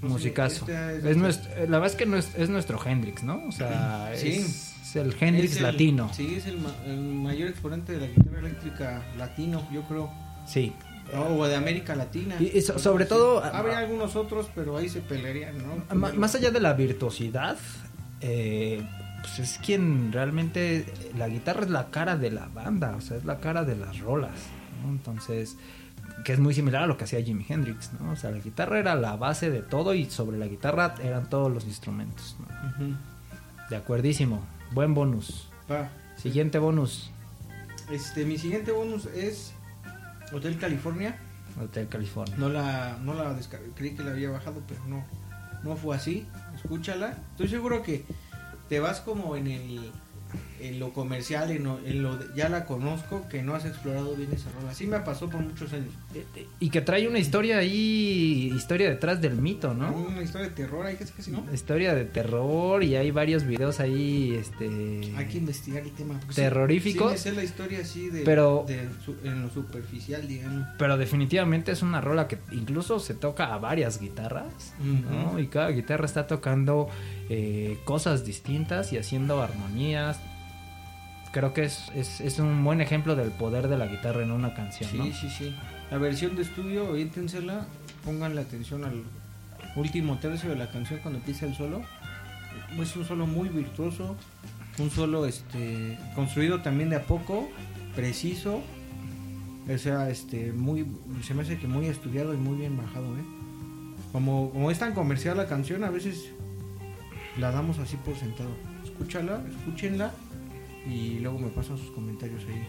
Musicazo. 0.00 0.66
este 0.68 0.98
Es 0.98 1.04
es- 1.04 1.16
nuestro- 1.16 1.50
la 1.56 1.78
verdad 1.78 1.86
es 1.86 1.96
que 1.96 2.06
no 2.06 2.16
es, 2.18 2.34
es 2.36 2.48
nuestro 2.50 2.78
Hendrix, 2.84 3.22
¿no? 3.22 3.42
O 3.48 3.52
sea, 3.52 4.12
Sí. 4.16 4.28
es, 4.32 4.74
es 4.82 4.96
el 4.96 5.14
Hendrix 5.18 5.56
el- 5.56 5.62
latino. 5.62 6.10
Sí, 6.12 6.34
es 6.36 6.46
el, 6.46 6.58
el 6.86 6.98
mayor 6.98 7.48
exponente 7.48 7.92
de 7.92 8.00
la 8.00 8.06
guitarra 8.08 8.38
eléctrica 8.40 9.02
latino, 9.18 9.66
yo 9.72 9.82
creo. 9.82 10.10
Sí. 10.46 10.72
O 11.16 11.46
de 11.46 11.54
América 11.54 11.94
Latina. 11.94 12.36
Y- 12.40 12.58
y 12.58 12.60
so- 12.62 12.78
sobre 12.78 13.04
todo- 13.06 13.42
Habría 13.44 13.78
algunos 13.78 14.14
otros, 14.16 14.48
pero 14.54 14.76
ahí 14.78 14.88
se 14.88 15.00
pelearían, 15.00 15.56
¿no? 15.58 15.94
Ma- 15.94 16.12
Más 16.12 16.34
allá 16.34 16.50
de 16.50 16.60
la 16.60 16.72
virtuosidad, 16.74 17.56
eh, 18.20 18.82
pues 19.24 19.38
es 19.38 19.58
quien 19.58 20.12
realmente 20.12 20.84
la 21.16 21.28
guitarra 21.28 21.62
es 21.62 21.70
la 21.70 21.90
cara 21.90 22.18
de 22.18 22.30
la 22.30 22.46
banda, 22.48 22.94
o 22.94 23.00
sea, 23.00 23.16
es 23.16 23.24
la 23.24 23.40
cara 23.40 23.64
de 23.64 23.74
las 23.74 24.00
rolas, 24.00 24.38
¿no? 24.82 24.90
Entonces, 24.90 25.56
que 26.26 26.34
es 26.34 26.38
muy 26.38 26.52
similar 26.52 26.82
a 26.82 26.86
lo 26.86 26.98
que 26.98 27.04
hacía 27.04 27.22
Jimi 27.22 27.46
Hendrix, 27.48 27.90
¿no? 27.98 28.12
O 28.12 28.16
sea, 28.16 28.30
la 28.30 28.38
guitarra 28.38 28.78
era 28.78 28.94
la 28.94 29.16
base 29.16 29.50
de 29.50 29.62
todo 29.62 29.94
y 29.94 30.10
sobre 30.10 30.36
la 30.36 30.46
guitarra 30.46 30.96
eran 31.02 31.30
todos 31.30 31.50
los 31.50 31.64
instrumentos, 31.64 32.36
¿no? 32.38 32.98
De 33.70 33.76
acuerdísimo. 33.76 34.44
Buen 34.72 34.92
bonus. 34.92 35.48
Va. 35.72 35.88
Siguiente 36.16 36.58
bonus. 36.58 37.10
Este, 37.90 38.26
mi 38.26 38.36
siguiente 38.36 38.72
bonus 38.72 39.06
es 39.06 39.54
Hotel 40.34 40.58
California. 40.58 41.16
Hotel 41.58 41.88
California. 41.88 42.34
No 42.36 42.50
la, 42.50 42.98
no 43.02 43.14
la 43.14 43.34
creí 43.74 43.94
que 43.94 44.04
la 44.04 44.10
había 44.10 44.28
bajado, 44.28 44.60
pero 44.68 44.84
no, 44.86 45.02
no 45.62 45.76
fue 45.76 45.96
así. 45.96 46.26
Escúchala. 46.56 47.16
Estoy 47.32 47.48
seguro 47.48 47.82
que 47.82 48.04
te 48.68 48.80
vas 48.80 49.00
como 49.00 49.36
en 49.36 49.46
el, 49.46 49.92
en 50.68 50.80
lo 50.80 50.92
comercial, 50.92 51.50
en 51.50 51.64
lo, 51.64 51.78
en 51.84 52.02
lo 52.02 52.16
de- 52.16 52.26
ya 52.34 52.48
la 52.48 52.64
conozco, 52.64 53.26
que 53.28 53.42
no 53.42 53.54
has 53.54 53.64
explorado 53.64 54.14
bien 54.16 54.30
esa 54.32 54.50
rola. 54.52 54.70
Así 54.70 54.86
me 54.86 54.98
pasó 55.00 55.28
por 55.28 55.40
muchos 55.40 55.72
años. 55.72 55.88
Y 56.60 56.70
que 56.70 56.80
trae 56.80 57.06
una 57.08 57.18
historia 57.18 57.58
ahí, 57.58 58.52
historia 58.54 58.88
detrás 58.88 59.20
del 59.20 59.34
mito, 59.36 59.74
¿no? 59.74 59.92
Una 59.92 60.22
historia 60.22 60.48
de 60.48 60.54
terror, 60.54 60.86
hay 60.86 60.96
que 60.96 61.04
casi 61.04 61.30
no. 61.30 61.44
Historia 61.52 61.94
de 61.94 62.04
terror 62.04 62.82
y 62.82 62.96
hay 62.96 63.10
varios 63.10 63.44
videos 63.44 63.80
ahí, 63.80 64.34
este... 64.34 65.12
Hay 65.16 65.26
que 65.26 65.38
investigar 65.38 65.82
el 65.82 65.90
tema. 65.92 66.14
porque 66.20 66.34
sí-. 66.34 66.40
Sí, 66.94 66.98
me 67.12 67.18
sé 67.18 67.32
la 67.32 67.44
historia 67.44 67.80
así 67.80 68.08
de, 68.10 68.22
Pero- 68.22 68.64
de 68.66 68.88
en 69.24 69.42
lo 69.42 69.50
superficial, 69.50 70.26
digamos. 70.26 70.66
Pero 70.78 70.96
definitivamente 70.96 71.72
es 71.72 71.82
una 71.82 72.00
rola 72.00 72.28
que 72.28 72.38
incluso 72.52 72.98
se 73.00 73.14
toca 73.14 73.52
a 73.54 73.58
varias 73.58 74.00
guitarras, 74.00 74.74
¿no? 74.82 75.38
Y 75.38 75.48
cada 75.48 75.70
guitarra 75.70 76.06
está 76.06 76.26
tocando 76.26 76.88
eh, 77.28 77.78
cosas 77.84 78.24
distintas 78.24 78.92
y 78.92 78.98
haciendo 78.98 79.42
armonías. 79.42 80.18
Creo 81.34 81.52
que 81.52 81.64
es, 81.64 81.90
es, 81.96 82.20
es 82.20 82.38
un 82.38 82.62
buen 82.62 82.80
ejemplo 82.80 83.16
del 83.16 83.32
poder 83.32 83.66
de 83.66 83.76
la 83.76 83.88
guitarra 83.88 84.22
en 84.22 84.30
una 84.30 84.54
canción, 84.54 84.88
Sí, 84.88 84.96
¿no? 84.98 85.04
sí, 85.06 85.28
sí. 85.28 85.52
La 85.90 85.98
versión 85.98 86.36
de 86.36 86.42
estudio, 86.42 86.88
oíntensela, 86.88 87.66
pongan 88.04 88.36
la 88.36 88.42
atención 88.42 88.84
al 88.84 89.02
último 89.74 90.16
tercio 90.18 90.50
de 90.50 90.54
la 90.54 90.70
canción 90.70 91.00
cuando 91.00 91.18
empieza 91.18 91.46
el 91.46 91.56
solo. 91.56 91.82
Es 92.80 92.94
un 92.94 93.04
solo 93.04 93.26
muy 93.26 93.48
virtuoso, 93.48 94.14
un 94.78 94.90
solo 94.92 95.26
este 95.26 95.98
construido 96.14 96.62
también 96.62 96.88
de 96.90 96.96
a 96.96 97.02
poco, 97.02 97.48
preciso. 97.96 98.62
O 99.68 99.78
sea, 99.78 100.10
este 100.10 100.52
muy 100.52 100.86
se 101.24 101.34
me 101.34 101.42
hace 101.42 101.58
que 101.58 101.66
muy 101.66 101.86
estudiado 101.86 102.32
y 102.32 102.36
muy 102.36 102.58
bien 102.58 102.76
bajado, 102.76 103.06
¿eh? 103.18 103.24
Como 104.12 104.50
como 104.52 104.70
es 104.70 104.78
tan 104.78 104.94
comercial 104.94 105.36
la 105.36 105.48
canción, 105.48 105.82
a 105.82 105.90
veces 105.90 106.30
la 107.40 107.50
damos 107.50 107.80
así 107.80 107.96
por 107.96 108.14
sentado. 108.14 108.50
Escúchala, 108.84 109.42
escúchenla 109.48 110.12
y 110.86 111.18
luego 111.20 111.38
me 111.38 111.48
pasan 111.48 111.78
sus 111.78 111.90
comentarios 111.90 112.42
ahí. 112.48 112.66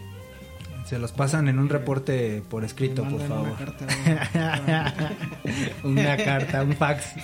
Se 0.86 1.00
los 1.00 1.10
pasan 1.10 1.48
en 1.48 1.58
un 1.58 1.68
reporte 1.68 2.42
por 2.48 2.64
escrito, 2.64 3.02
por 3.02 3.20
favor. 3.26 3.48
una 3.48 3.56
carta, 3.58 3.86
Una 5.82 6.16
carta, 6.16 6.62
un 6.62 6.74
fax. 6.74 7.14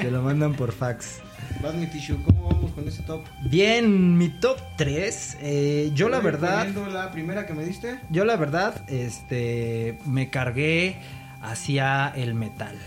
Se 0.00 0.10
lo 0.10 0.22
mandan 0.22 0.54
por 0.54 0.72
fax. 0.72 1.20
Vas 1.62 1.74
mi 1.74 1.86
tissue, 1.86 2.16
¿cómo 2.24 2.48
vamos 2.48 2.72
con 2.72 2.88
ese 2.88 3.02
top? 3.02 3.22
Bien, 3.50 4.16
mi 4.16 4.30
top 4.30 4.58
3. 4.78 5.92
yo 5.94 6.08
la 6.08 6.20
verdad... 6.20 6.66
la 6.90 7.12
primera 7.12 7.46
que 7.46 7.52
me 7.52 7.64
diste. 7.64 8.00
Yo 8.08 8.24
la 8.24 8.36
verdad, 8.36 8.88
este, 8.88 9.98
me 10.06 10.30
cargué 10.30 10.96
hacia 11.42 12.08
el 12.08 12.34
metal. 12.34 12.78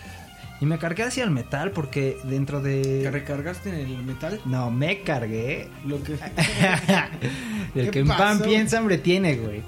Y 0.60 0.66
me 0.66 0.80
cargué 0.80 1.04
hacia 1.04 1.24
el 1.24 1.30
metal 1.30 1.72
porque 1.72 2.18
dentro 2.24 2.62
de... 2.62 3.08
recargaste 3.12 3.70
en 3.70 3.76
el 3.76 4.04
metal. 4.04 4.40
No, 4.46 4.72
me 4.72 5.02
cargué. 5.02 5.70
Lo 5.86 6.02
que. 6.02 6.14
el 7.76 7.86
¿Qué 7.86 7.92
que 7.92 8.00
en 8.00 8.08
pan 8.08 8.42
piensa, 8.42 8.80
hambre 8.80 8.98
tiene, 8.98 9.36
güey. 9.36 9.62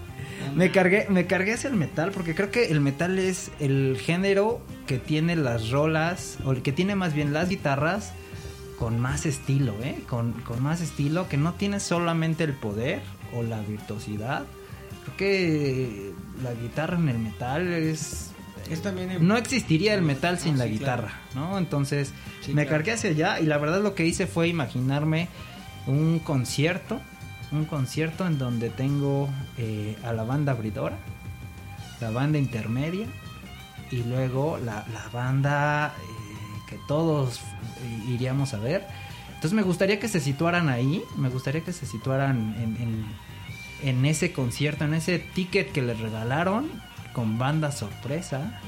Me 0.56 0.72
cargué, 0.72 1.06
me 1.10 1.28
cargué 1.28 1.54
hacia 1.54 1.70
el 1.70 1.76
metal 1.76 2.12
porque 2.12 2.34
creo 2.34 2.50
que 2.50 2.72
el 2.72 2.82
metal 2.82 3.20
es 3.20 3.52
el 3.60 3.98
género 4.02 4.62
que 4.88 4.98
tiene 4.98 5.36
las 5.36 5.70
rolas, 5.70 6.40
o 6.44 6.52
el 6.52 6.64
que 6.64 6.72
tiene 6.72 6.96
más 6.96 7.14
bien 7.14 7.34
las 7.34 7.50
guitarras 7.50 8.14
con 8.80 9.00
más 9.00 9.26
estilo, 9.26 9.76
¿eh? 9.84 10.00
Con, 10.08 10.32
con 10.32 10.64
más 10.64 10.82
estilo, 10.82 11.28
que 11.28 11.38
no 11.38 11.54
tiene 11.54 11.80
solamente 11.80 12.46
el 12.46 12.54
poder 12.54 13.02
o 13.36 13.44
la 13.44 13.60
virtuosidad. 13.62 14.46
Creo 15.04 15.18
que 15.18 16.14
la 16.42 16.54
guitarra 16.54 16.98
en 16.98 17.10
el 17.10 17.20
metal 17.20 17.68
es... 17.68 18.29
Es 18.70 18.82
también 18.82 19.12
en- 19.12 19.28
No 19.28 19.38
existiría 19.38 19.94
el 19.94 20.02
metal 20.02 20.40
sin 20.40 20.56
Ah, 20.56 20.58
la 20.60 20.64
sí, 20.66 20.72
guitarra, 20.72 21.14
¿no? 21.36 21.58
Entonces 21.58 22.14
Sí, 22.42 22.54
me 22.54 22.64
claro. 22.64 22.78
cargué 22.78 22.92
hacia 22.94 23.10
allá 23.12 23.40
y 23.40 23.46
la 23.46 23.58
verdad 23.58 23.82
lo 23.82 23.96
que 23.96 24.06
hice 24.06 24.28
fue 24.28 24.48
imaginarme 24.48 25.28
un 25.88 26.20
concierto, 26.20 27.00
un 27.52 27.66
concierto 27.66 28.28
en 28.28 28.38
donde 28.38 28.70
tengo 28.70 29.30
eh, 29.58 29.96
a 30.04 30.14
la 30.14 30.24
banda 30.24 30.52
abridora, 30.52 30.98
la 32.02 32.12
banda 32.12 32.38
intermedia 32.38 33.08
y 33.92 34.04
luego 34.04 34.58
la, 34.64 34.86
la 34.94 35.10
banda 35.12 35.94
eh, 36.00 36.62
que 36.70 36.78
todos 36.88 37.40
eh, 37.40 38.04
iríamos 38.10 38.54
a 38.54 38.60
ver. 38.60 38.86
Entonces 39.30 39.54
me 39.54 39.62
gustaría 39.64 40.00
que 40.00 40.08
se 40.10 40.20
situaran 40.20 40.70
ahí, 40.70 41.02
me 41.18 41.30
gustaría 41.30 41.62
que 41.62 41.74
se 41.74 41.86
situaran 41.86 42.56
en, 42.60 42.76
en- 42.82 43.30
en 43.82 44.06
ese 44.06 44.34
concierto, 44.34 44.84
en 44.84 44.94
ese 44.94 45.20
ticket 45.20 45.72
que 45.72 45.82
les 45.82 45.98
regalaron 46.00 46.70
con 47.14 47.38
banda 47.38 47.72
sorpresa. 47.72 48.60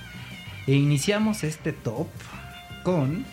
E 0.68 0.74
iniciamos 0.74 1.44
este 1.44 1.74
top 1.74 2.08
con 2.84 3.26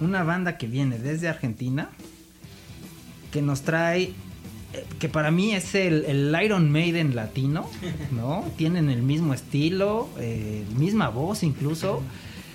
una 0.00 0.22
banda 0.24 0.56
que 0.58 0.66
viene 0.66 0.98
desde 0.98 1.28
Argentina, 1.28 1.88
que 3.32 3.42
nos 3.42 3.62
trae, 3.62 4.12
eh, 4.72 4.84
que 4.98 5.08
para 5.08 5.30
mí 5.30 5.54
es 5.54 5.74
el, 5.74 6.04
el 6.04 6.36
Iron 6.42 6.70
Maiden 6.70 7.14
latino, 7.14 7.68
¿no? 8.12 8.44
Tienen 8.56 8.90
el 8.90 9.02
mismo 9.02 9.34
estilo, 9.34 10.08
eh, 10.18 10.64
misma 10.76 11.08
voz 11.08 11.42
incluso. 11.42 12.02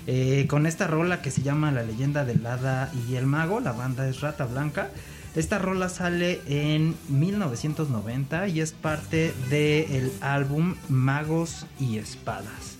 eh, 0.07 0.47
con 0.47 0.65
esta 0.65 0.87
rola 0.87 1.21
que 1.21 1.29
se 1.29 1.43
llama 1.43 1.71
La 1.71 1.83
leyenda 1.83 2.25
del 2.25 2.45
hada 2.45 2.91
y 3.07 3.15
el 3.15 3.27
mago, 3.27 3.59
la 3.59 3.71
banda 3.71 4.07
es 4.07 4.21
Rata 4.21 4.45
Blanca. 4.45 4.89
Esta 5.33 5.59
rola 5.59 5.87
sale 5.87 6.41
en 6.45 6.93
1990 7.07 8.49
y 8.49 8.59
es 8.59 8.73
parte 8.73 9.33
del 9.49 10.11
álbum 10.19 10.75
Magos 10.89 11.65
y 11.79 11.97
Espadas. 11.97 12.77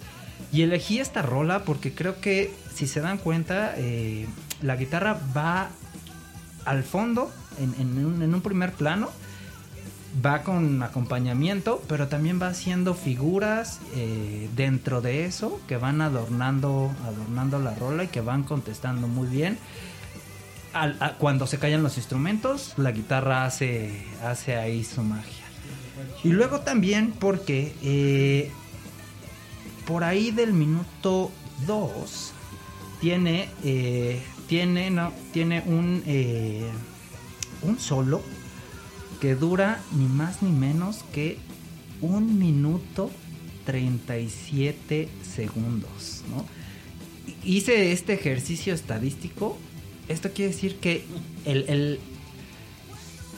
Y 0.52 0.64
elegí 0.64 1.00
esta 1.00 1.22
rola 1.22 1.64
porque 1.64 1.94
creo 1.94 2.20
que, 2.20 2.54
si 2.74 2.88
se 2.88 3.00
dan 3.00 3.20
cuenta, 3.20 3.74
eh, 3.78 4.28
la 4.62 4.76
guitarra 4.76 5.18
va 5.36 5.70
al 6.66 6.84
fondo, 6.84 7.32
en, 7.58 8.34
un 8.34 8.42
primer 8.42 8.74
plano, 8.74 9.10
va 10.26 10.44
con 10.44 10.84
acompañamiento, 10.84 11.82
pero 11.88 12.10
también 12.10 12.42
va 12.42 12.48
haciendo 12.48 12.96
figuras 12.96 13.80
eh, 13.96 14.50
dentro 14.58 15.00
de 15.00 15.24
eso 15.24 15.62
que 15.70 15.78
van 15.78 16.02
adornando, 16.02 16.92
adornando 17.06 17.60
la 17.60 17.74
rola 17.76 18.04
y 18.04 18.08
que 18.10 18.20
van 18.20 18.44
contestando 18.44 19.08
muy 19.08 19.30
bien. 19.30 19.58
Cuando 21.18 21.48
se 21.48 21.58
callan 21.58 21.84
los 21.84 21.98
instrumentos, 21.98 22.74
la 22.78 22.92
guitarra 22.92 23.46
hace, 23.46 24.06
hace 24.24 24.56
ahí 24.56 24.84
su 24.84 25.04
magia. 25.04 25.46
Y 26.24 26.30
luego 26.30 26.62
también 26.62 27.12
porque 27.12 27.74
eh, 27.82 28.52
por 29.86 30.04
ahí 30.04 30.32
del 30.32 30.54
minuto 30.54 31.32
2 31.68 32.34
tiene, 33.02 33.50
eh, 33.64 34.22
tiene, 34.48 34.90
no, 34.92 35.12
tiene 35.34 35.64
un, 35.66 36.04
eh, 36.06 36.70
un 37.64 37.80
solo 37.80 38.22
que 39.20 39.36
dura 39.36 39.82
ni 39.92 40.06
más 40.06 40.42
ni 40.42 40.52
menos 40.52 41.04
que 41.14 41.38
un 42.02 42.40
minuto 42.40 43.12
37 43.66 45.10
segundos. 45.24 46.24
Hice 47.44 47.92
este 47.92 48.14
ejercicio 48.14 48.74
estadístico. 48.74 49.58
Esto 50.08 50.32
quiere 50.32 50.52
decir 50.52 50.78
que 50.78 51.06
el, 51.46 52.00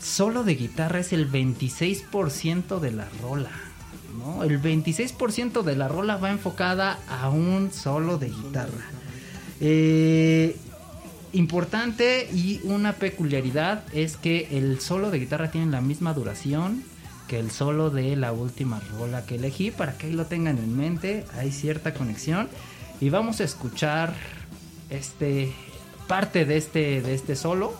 solo 0.01 0.43
de 0.43 0.55
guitarra 0.55 0.99
es 0.99 1.13
el 1.13 1.31
26% 1.31 2.79
de 2.79 2.91
la 2.91 3.07
rola. 3.21 3.51
¿no? 4.17 4.43
El 4.43 4.61
26% 4.61 5.63
de 5.63 5.75
la 5.75 5.87
rola 5.87 6.17
va 6.17 6.31
enfocada 6.31 6.99
a 7.07 7.29
un 7.29 7.71
solo 7.71 8.17
de 8.17 8.29
guitarra. 8.29 8.89
Eh, 9.59 10.55
importante 11.33 12.29
y 12.31 12.61
una 12.63 12.93
peculiaridad 12.93 13.83
es 13.93 14.17
que 14.17 14.49
el 14.51 14.79
solo 14.79 15.09
de 15.09 15.19
guitarra 15.19 15.51
tiene 15.51 15.71
la 15.71 15.81
misma 15.81 16.13
duración 16.13 16.83
que 17.27 17.39
el 17.39 17.49
solo 17.49 17.89
de 17.89 18.15
la 18.15 18.31
última 18.31 18.79
rola 18.97 19.25
que 19.25 19.35
elegí 19.35 19.71
para 19.71 19.97
que 19.97 20.07
ahí 20.07 20.13
lo 20.13 20.25
tengan 20.25 20.57
en 20.57 20.77
mente 20.77 21.25
hay 21.37 21.51
cierta 21.51 21.93
conexión 21.93 22.49
y 23.01 23.09
vamos 23.09 23.39
a 23.39 23.45
escuchar 23.45 24.13
este 24.89 25.51
parte 26.13 26.45
de 26.45 26.57
este 26.57 27.01
de 27.01 27.15
este 27.15 27.35
solo 27.35 27.73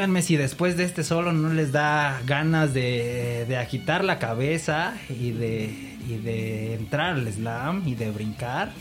díganme 0.00 0.22
si 0.22 0.38
después 0.38 0.78
de 0.78 0.84
este 0.84 1.04
solo 1.04 1.30
no 1.30 1.52
les 1.52 1.72
da 1.72 2.22
ganas 2.24 2.72
de, 2.72 3.44
de 3.46 3.58
agitar 3.58 4.02
la 4.02 4.18
cabeza 4.18 4.94
y 5.10 5.32
de, 5.32 5.98
y 6.08 6.16
de 6.16 6.72
entrar 6.72 7.16
al 7.16 7.30
slam 7.30 7.86
y 7.86 7.96
de 7.96 8.10
brincar. 8.10 8.72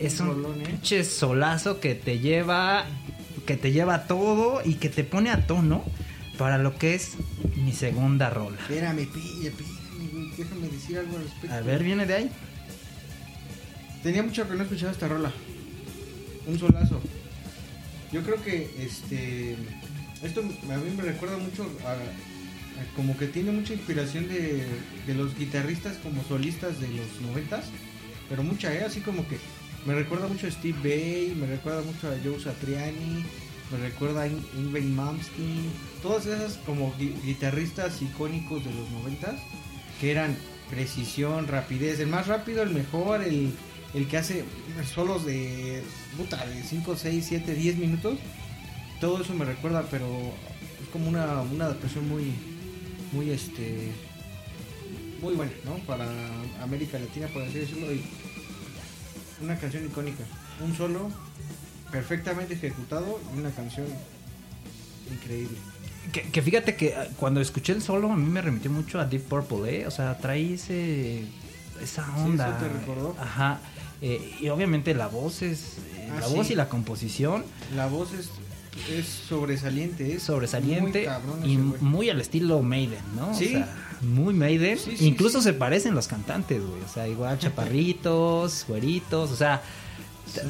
Es 0.00 0.18
un 0.18 0.26
rolón, 0.26 0.60
¿eh? 0.60 0.64
pinche 0.66 1.04
solazo 1.04 1.78
que 1.78 1.94
te 1.94 2.18
lleva, 2.18 2.84
que 3.46 3.56
te 3.56 3.70
lleva 3.70 4.08
todo 4.08 4.60
y 4.64 4.74
que 4.74 4.88
te 4.88 5.04
pone 5.04 5.30
a 5.30 5.46
tono 5.46 5.84
para 6.36 6.58
lo 6.58 6.74
que 6.76 6.96
es 6.96 7.12
mi 7.54 7.72
segunda 7.72 8.28
rola. 8.28 8.56
Espérame, 8.62 9.06
pilla, 9.06 9.52
pilla, 9.52 10.32
déjame 10.36 10.66
decir 10.66 10.98
algo 10.98 11.16
al 11.16 11.22
respecto. 11.22 11.54
A 11.54 11.60
ver, 11.60 11.84
viene 11.84 12.06
de 12.06 12.14
ahí. 12.14 12.30
Tenía 14.02 14.24
mucho 14.24 14.48
que 14.48 14.56
no 14.56 14.64
escuchaba 14.64 14.90
esta 14.90 15.06
rola. 15.06 15.30
Un 16.48 16.58
solazo. 16.58 17.00
Yo 18.10 18.24
creo 18.24 18.42
que 18.42 18.68
este 18.80 19.56
esto 20.22 20.40
a 20.40 20.76
mí 20.78 20.90
me 20.96 21.02
recuerda 21.02 21.36
mucho 21.38 21.64
a, 21.86 21.96
como 22.96 23.16
que 23.16 23.26
tiene 23.26 23.50
mucha 23.52 23.72
inspiración 23.74 24.28
de, 24.28 24.66
de 25.06 25.14
los 25.14 25.36
guitarristas 25.36 25.96
como 25.98 26.22
solistas 26.24 26.80
de 26.80 26.88
los 26.88 27.20
noventas, 27.28 27.66
pero 28.28 28.42
mucha, 28.42 28.72
¿eh? 28.74 28.84
así 28.84 29.00
como 29.00 29.26
que 29.28 29.38
me 29.86 29.94
recuerda 29.94 30.28
mucho 30.28 30.46
a 30.46 30.50
Steve 30.50 30.78
Bay, 30.82 31.34
me 31.38 31.46
recuerda 31.46 31.82
mucho 31.82 32.08
a 32.08 32.14
Joe 32.22 32.40
Satriani, 32.42 33.24
me 33.70 33.78
recuerda 33.78 34.22
a 34.22 34.26
In- 34.26 34.44
Ingrid 34.58 34.84
Malmsteen, 34.84 35.62
todas 36.02 36.26
esas 36.26 36.54
como 36.66 36.92
gui- 36.98 37.14
guitarristas 37.24 38.00
icónicos 38.02 38.64
de 38.64 38.72
los 38.74 38.90
noventas 38.90 39.34
que 40.00 40.10
eran 40.10 40.36
precisión, 40.70 41.46
rapidez, 41.48 41.98
el 42.00 42.06
más 42.08 42.26
rápido, 42.28 42.62
el 42.62 42.70
mejor, 42.70 43.22
el, 43.22 43.52
el 43.94 44.06
que 44.06 44.16
hace 44.18 44.44
solos 44.94 45.26
de 45.26 45.82
puta 46.16 46.44
de 46.46 46.62
5, 46.62 46.96
6, 46.96 47.24
7, 47.28 47.54
10 47.54 47.76
minutos. 47.76 48.18
Todo 49.00 49.22
eso 49.22 49.32
me 49.34 49.44
recuerda, 49.44 49.84
pero 49.90 50.06
es 50.82 50.88
como 50.92 51.08
una, 51.08 51.40
una 51.42 51.66
adaptación 51.66 52.08
muy 52.08 52.32
muy 53.12 53.30
este 53.30 53.90
muy 55.22 55.34
buena, 55.34 55.52
¿no? 55.64 55.74
Para 55.86 56.06
América 56.62 56.98
Latina, 56.98 57.26
por 57.28 57.42
así 57.42 57.58
decirlo, 57.58 57.92
y 57.92 58.02
una 59.42 59.56
canción 59.58 59.84
icónica, 59.86 60.24
un 60.64 60.74
solo 60.76 61.10
perfectamente 61.90 62.54
ejecutado 62.54 63.20
y 63.34 63.38
una 63.40 63.50
canción 63.50 63.86
increíble. 65.12 65.56
Que, 66.12 66.22
que 66.22 66.42
fíjate 66.42 66.76
que 66.76 66.94
ah, 66.94 67.08
cuando 67.18 67.40
escuché 67.40 67.72
el 67.72 67.82
solo 67.82 68.10
a 68.10 68.16
mí 68.16 68.26
me 68.26 68.40
remitió 68.40 68.70
mucho 68.70 68.98
a 69.00 69.04
Deep 69.04 69.22
Purple, 69.24 69.80
¿eh? 69.82 69.86
O 69.86 69.90
sea, 69.90 70.16
trae 70.18 70.54
ese, 70.54 71.24
esa 71.82 72.04
Sí, 72.04 72.10
onda. 72.24 72.48
eso 72.48 72.56
te 72.58 72.68
recordó. 72.68 73.16
Ajá. 73.20 73.60
Eh, 74.02 74.36
y 74.40 74.48
obviamente 74.48 74.94
la 74.94 75.08
voz 75.08 75.42
es... 75.42 75.76
eh, 75.96 76.08
Ah, 76.10 76.20
la 76.20 76.26
sí. 76.28 76.34
voz 76.34 76.50
y 76.50 76.54
la 76.56 76.68
composición 76.68 77.44
La 77.76 77.86
voz 77.86 78.12
es, 78.14 78.30
es 78.88 79.06
sobresaliente, 79.06 80.14
es 80.14 80.22
sobresaliente 80.22 81.08
muy 81.40 81.52
y 81.52 81.56
muy 81.58 82.10
al 82.10 82.20
estilo 82.20 82.62
Maiden, 82.62 83.02
¿no? 83.16 83.34
Sí. 83.34 83.46
O 83.46 83.48
sea, 83.50 83.76
muy 84.02 84.34
Maiden. 84.34 84.78
Sí, 84.78 84.96
sí, 84.96 85.06
Incluso 85.06 85.42
se 85.42 85.52
parecen 85.52 85.94
los 85.94 86.08
cantantes, 86.08 86.62
güey. 86.64 86.82
O 86.82 86.88
sea, 86.88 87.06
igual 87.08 87.38
chaparritos, 87.40 88.64
güeritos, 88.68 89.30
o 89.30 89.36
sea, 89.36 89.62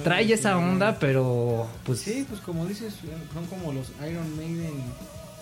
trae 0.04 0.32
esa 0.32 0.56
onda, 0.58 0.98
pero 0.98 1.66
pues 1.84 2.00
Sí, 2.00 2.24
pues 2.28 2.40
como 2.40 2.66
dices, 2.66 2.94
son 3.32 3.46
como 3.46 3.72
los 3.72 3.88
Iron 4.08 4.36
Maiden 4.36 4.72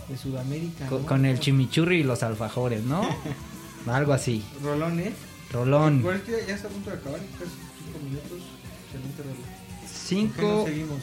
de 0.09 0.17
Sudamérica. 0.17 0.87
con, 0.87 1.03
¿no? 1.03 1.07
con 1.07 1.25
el 1.27 1.39
chimichurri 1.39 2.01
y 2.01 2.03
los 2.05 2.23
alfajores, 2.23 2.83
¿no? 2.85 3.03
Algo 3.87 4.13
así. 4.13 4.43
Rolón, 4.63 5.01
¿eh? 5.01 5.13
Rolón. 5.53 6.03
Que 6.27 6.45
ya 6.47 6.55
está 6.55 6.69
a 6.69 6.71
punto 6.71 6.91
de 6.91 6.97
acabar, 6.97 7.21
casi 7.39 7.51
5 7.93 7.99
minutos. 8.05 8.39
Excelente 8.87 9.23
rolón. 9.23 9.37
¿Por 9.37 9.47
qué 9.49 9.83
no 9.83 9.89
Cinco. 9.89 10.65
seguimos? 10.67 11.03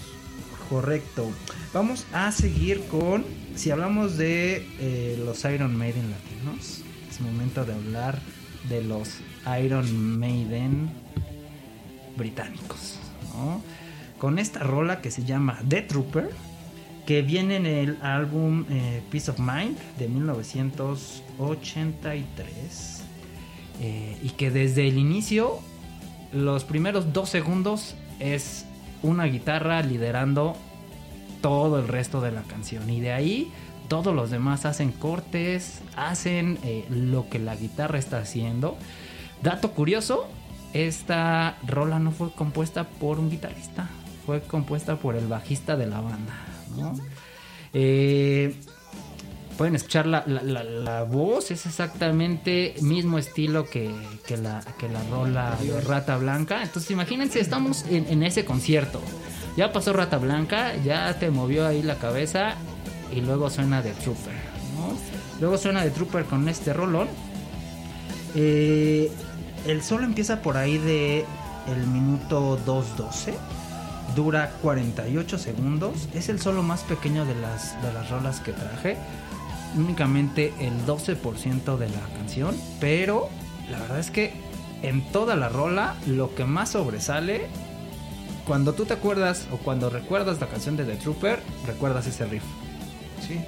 Correcto. 0.69 1.31
Vamos 1.73 2.05
a 2.11 2.31
seguir 2.31 2.81
con, 2.87 3.25
si 3.55 3.71
hablamos 3.71 4.17
de 4.17 4.67
eh, 4.79 5.19
los 5.23 5.45
Iron 5.45 5.75
Maiden 5.75 6.09
latinos, 6.09 6.81
es 7.09 7.21
momento 7.21 7.63
de 7.65 7.73
hablar 7.73 8.19
de 8.69 8.83
los 8.83 9.19
Iron 9.63 10.19
Maiden 10.19 10.89
británicos, 12.17 12.97
¿no? 13.35 13.61
Con 14.17 14.39
esta 14.39 14.61
rola 14.61 15.01
que 15.01 15.11
se 15.11 15.23
llama 15.23 15.59
The 15.67 15.83
Trooper, 15.83 16.31
que 17.05 17.21
viene 17.21 17.57
en 17.57 17.67
el 17.67 17.99
álbum 18.01 18.65
eh, 18.69 19.03
Peace 19.11 19.29
of 19.29 19.37
Mind 19.39 19.77
de 19.99 20.07
1983, 20.07 23.03
eh, 23.81 24.17
y 24.23 24.29
que 24.29 24.49
desde 24.49 24.87
el 24.87 24.97
inicio, 24.97 25.59
los 26.33 26.63
primeros 26.63 27.13
dos 27.13 27.29
segundos 27.29 27.93
es 28.19 28.65
una 29.03 29.25
guitarra 29.25 29.81
liderando 29.81 30.55
todo 31.41 31.79
el 31.79 31.87
resto 31.87 32.21
de 32.21 32.31
la 32.31 32.41
canción. 32.43 32.89
Y 32.89 33.01
de 33.01 33.11
ahí 33.11 33.51
todos 33.87 34.15
los 34.15 34.31
demás 34.31 34.65
hacen 34.65 34.91
cortes, 34.91 35.81
hacen 35.95 36.57
eh, 36.63 36.85
lo 36.89 37.29
que 37.29 37.39
la 37.39 37.55
guitarra 37.55 37.99
está 37.99 38.17
haciendo. 38.17 38.77
Dato 39.43 39.71
curioso, 39.71 40.27
esta 40.73 41.57
rola 41.65 41.99
no 41.99 42.11
fue 42.11 42.31
compuesta 42.31 42.85
por 42.85 43.19
un 43.19 43.29
guitarrista, 43.29 43.87
fue 44.25 44.41
compuesta 44.41 44.97
por 44.97 45.15
el 45.15 45.27
bajista 45.27 45.75
de 45.75 45.87
la 45.87 46.01
banda. 46.01 46.33
Eh, 47.73 48.55
pueden 49.57 49.75
escuchar 49.75 50.05
la, 50.05 50.23
la- 50.27 51.03
voz, 51.03 51.51
es 51.51 51.65
exactamente 51.65 52.75
mismo 52.81 53.17
estilo 53.17 53.65
que, 53.65 53.93
que 54.27 54.37
la, 54.37 54.61
que 54.77 54.89
la 54.89 55.01
rola 55.09 55.57
Rata 55.87 56.17
Blanca. 56.17 56.61
Entonces 56.63 56.89
imagínense, 56.91 57.39
estamos 57.39 57.85
en, 57.89 58.07
en 58.09 58.23
ese 58.23 58.43
concierto. 58.45 59.01
Ya 59.57 59.71
pasó 59.71 59.93
Rata 59.93 60.17
Blanca, 60.17 60.75
ya 60.83 61.17
te 61.19 61.29
movió 61.31 61.65
ahí 61.67 61.81
la 61.83 61.95
cabeza 61.95 62.55
y 63.15 63.21
luego 63.21 63.49
suena 63.49 63.81
de 63.81 63.91
Trooper. 63.91 64.33
Luego 65.39 65.57
suena 65.57 65.83
de 65.83 65.91
Trooper 65.91 66.25
con 66.25 66.47
este 66.49 66.73
rolón. 66.73 67.07
Eh, 68.35 69.11
el 69.67 69.81
solo 69.83 70.03
empieza 70.05 70.41
por 70.41 70.57
ahí 70.57 70.77
de 70.77 71.25
el 71.67 71.87
minuto 71.87 72.59
2.12. 72.65 73.33
Dura 74.15 74.51
48 74.61 75.37
segundos. 75.37 76.07
Es 76.13 76.29
el 76.29 76.39
solo 76.39 76.63
más 76.63 76.83
pequeño 76.83 77.25
de 77.25 77.35
las, 77.35 77.81
de 77.81 77.91
las 77.93 78.09
rolas 78.09 78.39
que 78.39 78.51
traje. 78.53 78.97
Únicamente 79.75 80.53
el 80.59 80.85
12% 80.85 81.77
de 81.77 81.89
la 81.89 81.99
canción. 82.17 82.55
Pero 82.79 83.29
la 83.69 83.79
verdad 83.79 83.99
es 83.99 84.11
que 84.11 84.33
en 84.81 85.01
toda 85.11 85.35
la 85.35 85.49
rola 85.49 85.95
lo 86.07 86.33
que 86.35 86.45
más 86.45 86.69
sobresale... 86.71 87.47
Cuando 88.45 88.73
tú 88.73 88.85
te 88.85 88.93
acuerdas 88.93 89.47
o 89.51 89.57
cuando 89.57 89.89
recuerdas 89.89 90.39
la 90.39 90.45
canción 90.47 90.77
de 90.77 90.85
The 90.85 90.97
Trooper, 90.97 91.39
recuerdas 91.65 92.05
ese 92.05 92.25
riff. 92.25 92.43
Sí. 93.27 93.39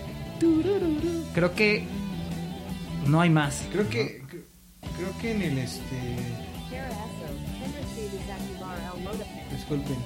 Creo 1.36 1.54
que 1.54 1.86
no 3.06 3.22
hay 3.22 3.30
más. 3.30 3.62
Creo 3.72 3.88
que 3.90 4.24
cre- 4.24 4.42
creo 4.98 5.18
que 5.22 5.32
en 5.34 5.42
el 5.44 5.58
este 5.60 6.16
disculpen. 9.52 9.96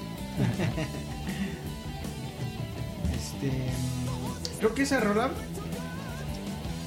este 3.16 3.52
creo 4.60 4.74
que 4.74 4.84
esa 4.84 5.00
rola 5.00 5.30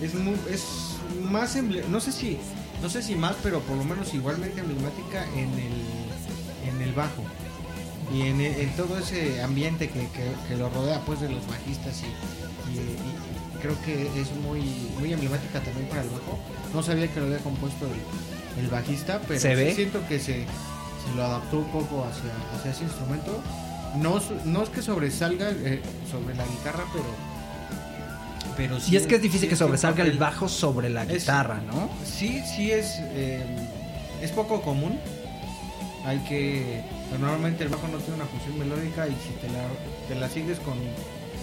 es 0.04 0.14
mu- 0.14 0.36
es 0.50 0.64
más 1.30 1.56
emble- 1.56 1.84
no 1.88 2.00
sé 2.00 2.12
si 2.12 2.38
no 2.82 2.88
sé 2.90 3.02
si 3.02 3.14
más, 3.14 3.34
pero 3.42 3.60
por 3.60 3.76
lo 3.76 3.84
menos 3.84 4.12
igualmente 4.14 4.60
emblemática 4.60 5.24
en 5.36 5.50
el 5.54 6.68
en 6.68 6.82
el 6.82 6.92
bajo. 6.92 7.22
Y 8.12 8.22
en, 8.22 8.40
e- 8.40 8.62
en 8.62 8.70
todo 8.76 8.98
ese 8.98 9.42
ambiente 9.42 9.88
que, 9.88 10.00
que- 10.08 10.34
que 10.46 10.56
lo 10.56 10.68
rodea 10.68 11.00
pues 11.06 11.20
de 11.20 11.28
los 11.30 11.46
bajistas 11.46 12.02
y, 12.02 12.06
y- 12.72 12.78
y 12.78 13.58
creo 13.62 13.80
que 13.82 14.08
es 14.20 14.30
muy 14.36 14.60
muy 14.98 15.12
emblemática 15.12 15.60
también 15.60 15.88
para 15.88 16.02
el 16.02 16.10
bajo. 16.10 16.38
No 16.74 16.82
sabía 16.82 17.08
que 17.12 17.20
lo 17.20 17.26
había 17.26 17.38
compuesto 17.38 17.86
el, 17.86 18.62
el 18.64 18.70
bajista 18.70 19.20
pero 19.26 19.40
¿Se 19.40 19.50
sí 19.50 19.54
ve? 19.56 19.74
siento 19.74 20.06
que 20.06 20.18
se, 20.18 20.44
se 20.44 21.14
lo 21.16 21.24
adaptó 21.24 21.58
un 21.60 21.70
poco 21.72 22.04
hacia, 22.04 22.30
hacia 22.58 22.70
ese 22.72 22.84
instrumento. 22.84 23.40
No, 23.96 24.20
no 24.44 24.62
es 24.64 24.68
que 24.70 24.82
sobresalga 24.82 25.50
eh, 25.50 25.80
sobre 26.10 26.34
la 26.34 26.44
guitarra 26.46 26.84
pero 26.92 27.04
pero 28.56 28.78
sí 28.80 28.92
Y 28.92 28.96
es 28.96 29.06
que 29.06 29.16
es 29.16 29.22
difícil 29.22 29.42
sí 29.46 29.48
que 29.48 29.56
sobresalga 29.56 30.04
el 30.04 30.18
bajo 30.18 30.48
sobre 30.48 30.88
la 30.90 31.02
Es- 31.04 31.22
guitarra, 31.22 31.60
¿no? 31.66 31.88
Sí, 32.04 32.42
sí 32.54 32.70
es 32.72 32.98
eh, 33.14 33.44
es 34.22 34.30
poco 34.32 34.60
común. 34.62 34.98
Hay 36.04 36.18
que 36.20 36.82
pero 37.10 37.20
normalmente 37.22 37.64
el 37.64 37.70
bajo 37.70 37.88
no 37.88 37.98
tiene 37.98 38.14
una 38.16 38.26
función 38.26 38.58
melódica 38.58 39.06
y 39.08 39.12
si 39.12 39.30
te 39.40 39.48
la, 39.52 39.64
te 40.08 40.14
la 40.14 40.28
sigues 40.28 40.58
con 40.60 40.74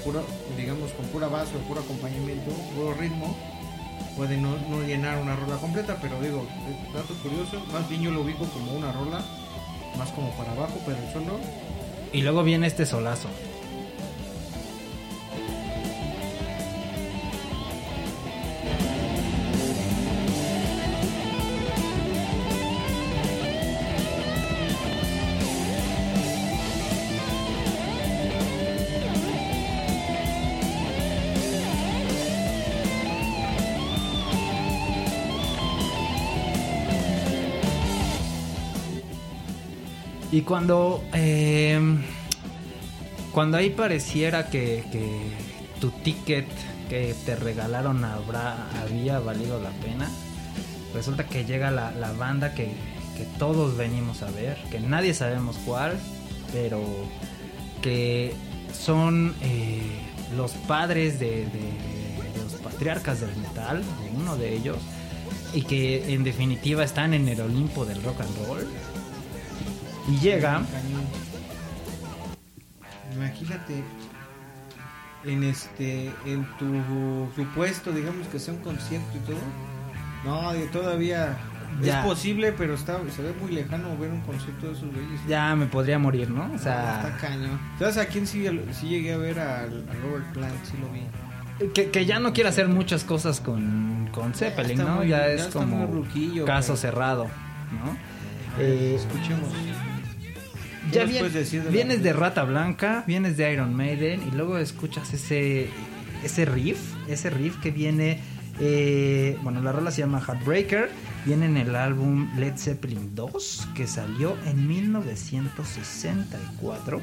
puro, 0.03 0.23
digamos 0.57 0.91
con 0.93 1.05
pura 1.07 1.27
base 1.27 1.51
o 1.55 1.59
puro 1.67 1.81
acompañamiento, 1.81 2.51
puro 2.75 2.93
ritmo, 2.93 3.35
puede 4.17 4.37
no, 4.37 4.57
no 4.69 4.81
llenar 4.83 5.17
una 5.19 5.35
rola 5.35 5.55
completa, 5.57 5.97
pero 6.01 6.19
digo, 6.21 6.41
eh, 6.67 6.93
dato 6.93 7.13
curioso, 7.23 7.63
más 7.71 7.87
bien 7.89 8.01
yo 8.01 8.11
lo 8.11 8.21
ubico 8.21 8.45
como 8.45 8.73
una 8.73 8.91
rola, 8.91 9.21
más 9.97 10.09
como 10.11 10.29
para 10.31 10.51
abajo, 10.51 10.79
pero 10.85 10.97
el 10.97 11.11
solo 11.13 11.39
Y 12.13 12.21
luego 12.21 12.43
viene 12.43 12.67
este 12.67 12.85
solazo. 12.85 13.29
Y 40.31 40.41
cuando. 40.41 41.03
eh, 41.13 41.79
cuando 43.31 43.55
ahí 43.57 43.69
pareciera 43.69 44.49
que, 44.49 44.83
tu 45.79 45.89
ticket 45.89 46.45
que 46.89 47.15
te 47.25 47.37
regalaron 47.37 48.03
habrá, 48.03 48.67
había 48.81 49.19
valido 49.19 49.61
la 49.61 49.69
pena, 49.69 50.09
resulta 50.93 51.25
que 51.25 51.45
llega 51.45 51.71
la, 51.71 51.91
la 51.91 52.11
banda 52.11 52.53
que, 52.53 52.65
que 53.15 53.23
todos 53.39 53.77
venimos 53.77 54.21
a 54.21 54.29
ver, 54.31 54.57
que 54.69 54.81
nadie 54.81 55.13
sabemos 55.13 55.57
cuál, 55.65 55.97
pero 56.51 56.81
que 57.81 58.33
son 58.77 59.33
eh, 59.41 59.81
los 60.35 60.51
padres 60.51 61.17
de- 61.17 61.45
de 61.45 62.41
los 62.43 62.53
patriarcas 62.61 63.21
del 63.21 63.33
metal, 63.37 63.81
de 63.81 64.09
uno 64.21 64.35
de 64.35 64.53
ellos, 64.57 64.77
y 65.53 65.61
que 65.61 66.13
en 66.13 66.25
definitiva 66.25 66.83
están 66.83 67.13
en 67.13 67.29
el 67.29 67.39
Olimpo 67.39 67.85
del 67.85 68.03
rock 68.03 68.19
and 68.19 68.45
roll. 68.45 68.67
Y 70.07 70.17
llega. 70.19 70.61
Imagínate 73.15 73.83
en 75.25 75.43
este 75.43 76.11
en 76.25 76.45
tu 76.57 77.27
supuesto, 77.35 77.91
digamos 77.91 78.27
que 78.27 78.39
sea 78.39 78.53
un 78.53 78.61
concierto 78.61 79.09
y 79.15 79.19
todo. 79.19 79.37
No, 80.25 80.51
todavía 80.71 81.37
Ya. 81.81 81.99
es 81.99 82.05
posible, 82.05 82.51
pero 82.53 82.73
está 82.73 82.99
se 83.15 83.21
ve 83.21 83.33
muy 83.41 83.51
lejano 83.51 83.97
ver 83.97 84.11
un 84.11 84.21
concierto 84.21 84.67
de 84.67 84.73
esos 84.73 84.91
güeyes. 84.93 85.19
ya 85.27 85.55
me 85.55 85.65
podría 85.65 85.99
morir, 85.99 86.29
¿no? 86.29 86.43
O 86.51 86.55
está 86.55 87.01
sea, 87.01 87.17
cañón. 87.19 87.59
¿Sabes 87.79 87.97
a 87.97 88.05
quién 88.05 88.25
sí, 88.27 88.45
sí 88.71 88.87
llegué 88.87 89.13
a 89.13 89.17
ver 89.17 89.39
al- 89.39 89.85
Robert 90.03 90.25
Plant? 90.33 90.55
Sí 90.65 90.73
lo 90.79 90.89
vi. 90.91 91.01
que, 91.73 91.91
que 91.91 92.05
ya 92.07 92.19
no 92.19 92.33
quiere 92.33 92.49
hacer 92.49 92.67
muchas 92.67 93.03
cosas 93.03 93.39
con, 93.39 94.09
con 94.11 94.33
Zeppelin, 94.33 94.79
está 94.79 94.83
¿no? 94.89 94.95
muy- 94.97 95.09
ya 95.09 95.17
ya 95.19 95.27
es 95.27 95.41
está 95.41 95.59
como 95.59 95.85
ruquillo, 95.85 96.45
caso 96.45 96.73
pero- 96.73 96.77
cerrado, 96.77 97.25
¿no? 97.25 97.97
Eh, 98.59 98.95
Escuchemos. 98.97 99.49
¿Qué 100.89 100.95
ya 100.97 101.05
decir 101.05 101.59
de 101.61 101.65
la- 101.65 101.71
vienes 101.71 102.01
de 102.03 102.11
Rata 102.13 102.43
Blanca, 102.43 103.03
vienes 103.07 103.37
de 103.37 103.51
Iron 103.53 103.73
Maiden 103.75 104.21
y 104.27 104.31
luego 104.35 104.57
escuchas 104.57 105.13
ese 105.13 105.69
ese 106.23 106.45
riff, 106.45 106.79
ese 107.07 107.29
riff 107.29 107.57
que 107.57 107.69
viene 107.71 108.19
eh, 108.59 109.37
bueno, 109.41 109.61
la 109.61 109.71
rola 109.71 109.89
se 109.91 110.01
llama 110.01 110.19
Heartbreaker, 110.19 110.89
viene 111.25 111.45
en 111.47 111.57
el 111.57 111.75
álbum 111.75 112.29
Led 112.37 112.57
Zeppelin 112.57 113.15
2 113.15 113.69
que 113.75 113.87
salió 113.87 114.37
en 114.45 114.67
1964. 114.67 117.01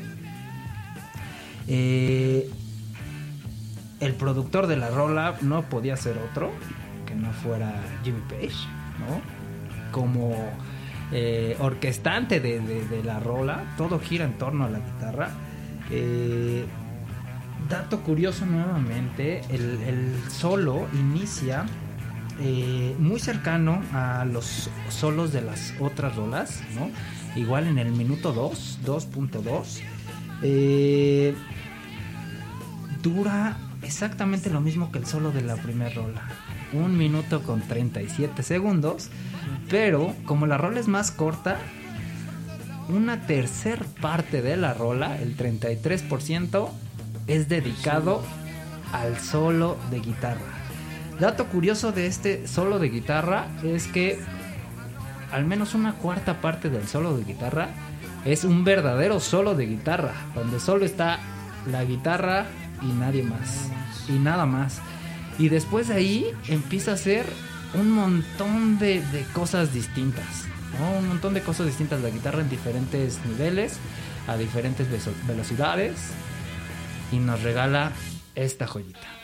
Eh, 1.67 2.49
el 4.01 4.15
productor 4.15 4.67
de 4.69 4.77
la 4.77 4.91
rola 4.91 5.37
no 5.41 5.63
podía 5.69 5.97
ser 5.97 6.17
otro 6.31 6.53
que 7.07 7.15
no 7.15 7.33
fuera 7.33 7.75
Jimmy 8.05 8.21
Page, 8.29 8.55
¿no? 9.01 9.21
Como 9.91 10.53
eh, 11.13 11.57
orquestante 11.61 12.41
de, 12.41 13.03
la 13.05 13.21
rola, 13.21 13.75
todo 13.77 13.99
gira 13.99 14.25
en 14.25 14.39
torno 14.39 14.65
a 14.65 14.71
la 14.71 14.79
guitarra. 14.81 15.31
Eh, 15.91 16.65
dato 17.69 18.01
curioso 18.01 18.47
nuevamente, 18.47 19.43
el, 19.51 19.83
el 19.83 20.15
solo 20.31 20.87
inicia 20.93 21.67
eh, 22.41 22.95
muy 23.01 23.19
cercano 23.19 23.83
a 23.93 24.25
los 24.25 24.71
solos 24.91 25.33
de 25.33 25.43
las 25.43 25.75
otras 25.81 26.15
rolas, 26.15 26.63
¿no? 26.77 26.89
Igual 27.35 27.67
en 27.67 27.79
el 27.79 27.91
minuto 27.91 28.33
2, 28.33 28.81
2.2. 28.85 29.81
Eh, 30.43 31.35
dura 33.03 33.57
exactamente 33.83 34.51
lo 34.51 34.61
mismo 34.61 34.93
que 34.93 34.99
el 34.99 35.07
solo 35.07 35.33
de 35.33 35.43
la 35.43 35.57
primera 35.57 35.91
rola. 35.91 36.29
Un 36.73 36.97
minuto 36.97 37.43
con 37.43 37.61
37 37.63 38.43
segundos. 38.43 39.11
Pero 39.71 40.15
como 40.25 40.47
la 40.47 40.59
rola 40.59 40.81
es 40.81 40.89
más 40.89 41.11
corta, 41.11 41.59
una 42.89 43.27
tercer 43.27 43.85
parte 44.01 44.43
de 44.43 44.57
la 44.57 44.75
rola, 44.75 45.19
el 45.21 45.37
33%, 45.37 46.71
es 47.27 47.49
dedicado 47.49 48.23
al 48.93 49.19
solo 49.19 49.77
de 49.91 50.01
guitarra. 50.01 50.59
Dato 51.21 51.47
curioso 51.47 51.93
de 51.93 52.07
este 52.07 52.47
solo 52.47 52.79
de 52.79 52.89
guitarra 52.89 53.49
es 53.63 53.87
que 53.89 54.19
al 55.33 55.45
menos 55.45 55.75
una 55.75 55.95
cuarta 55.95 56.41
parte 56.41 56.71
del 56.71 56.87
solo 56.87 57.17
de 57.17 57.25
guitarra 57.25 57.69
es 58.25 58.45
un 58.45 58.65
verdadero 58.65 59.21
solo 59.21 59.55
de 59.55 59.67
guitarra, 59.67 60.13
donde 60.35 60.61
solo 60.61 60.85
está 60.85 61.19
la 61.71 61.85
guitarra 61.85 62.47
y 62.83 62.87
nadie 62.87 63.23
más, 63.23 63.69
y 64.09 64.13
nada 64.13 64.47
más. 64.47 64.81
Y 65.39 65.49
después 65.49 65.89
de 65.89 65.95
ahí 65.95 66.27
empieza 66.49 66.93
a 66.93 66.95
hacer 66.95 67.27
un 67.75 67.91
montón 67.91 68.79
de, 68.79 69.03
de 69.13 69.25
cosas 69.33 69.73
distintas, 69.73 70.45
un 70.99 71.09
montón 71.09 71.35
de 71.35 71.43
cosas 71.43 71.67
distintas, 71.67 72.01
la 72.01 72.11
guitarra 72.11 72.41
en 72.41 72.49
diferentes 72.49 73.19
niveles, 73.27 73.79
a 74.27 74.37
diferentes 74.37 74.87
velocidades, 75.27 75.95
y 77.13 77.19
nos 77.19 77.43
regala 77.43 77.93
esta 78.35 78.67
joyita. 78.67 79.18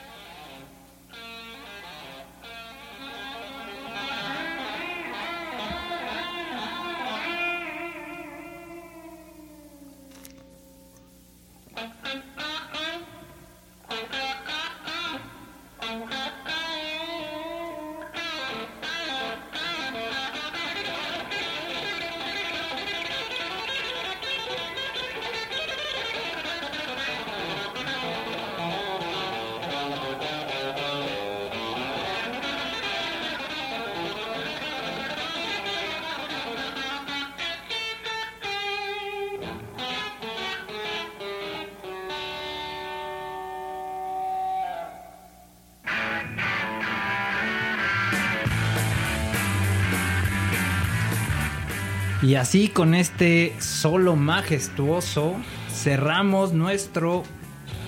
Y 52.25 52.37
así 52.37 52.69
con 52.69 52.95
este 52.95 53.55
solo 53.61 54.17
majestuoso 54.17 55.37
cerramos 55.71 56.55
nuestro 56.55 57.23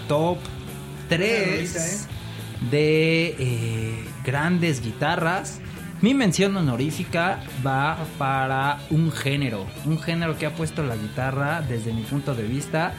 top 0.08 0.36
3 1.08 2.06
de 2.70 3.34
eh, 3.38 4.04
grandes 4.26 4.82
guitarras. 4.82 5.60
Mi 6.02 6.12
mención 6.12 6.54
honorífica 6.54 7.40
va 7.66 7.96
para 8.18 8.78
un 8.90 9.10
género, 9.10 9.64
un 9.86 9.98
género 9.98 10.36
que 10.36 10.44
ha 10.44 10.54
puesto 10.54 10.82
la 10.82 10.96
guitarra 10.96 11.62
desde 11.62 11.94
mi 11.94 12.02
punto 12.02 12.34
de 12.34 12.42
vista 12.42 12.92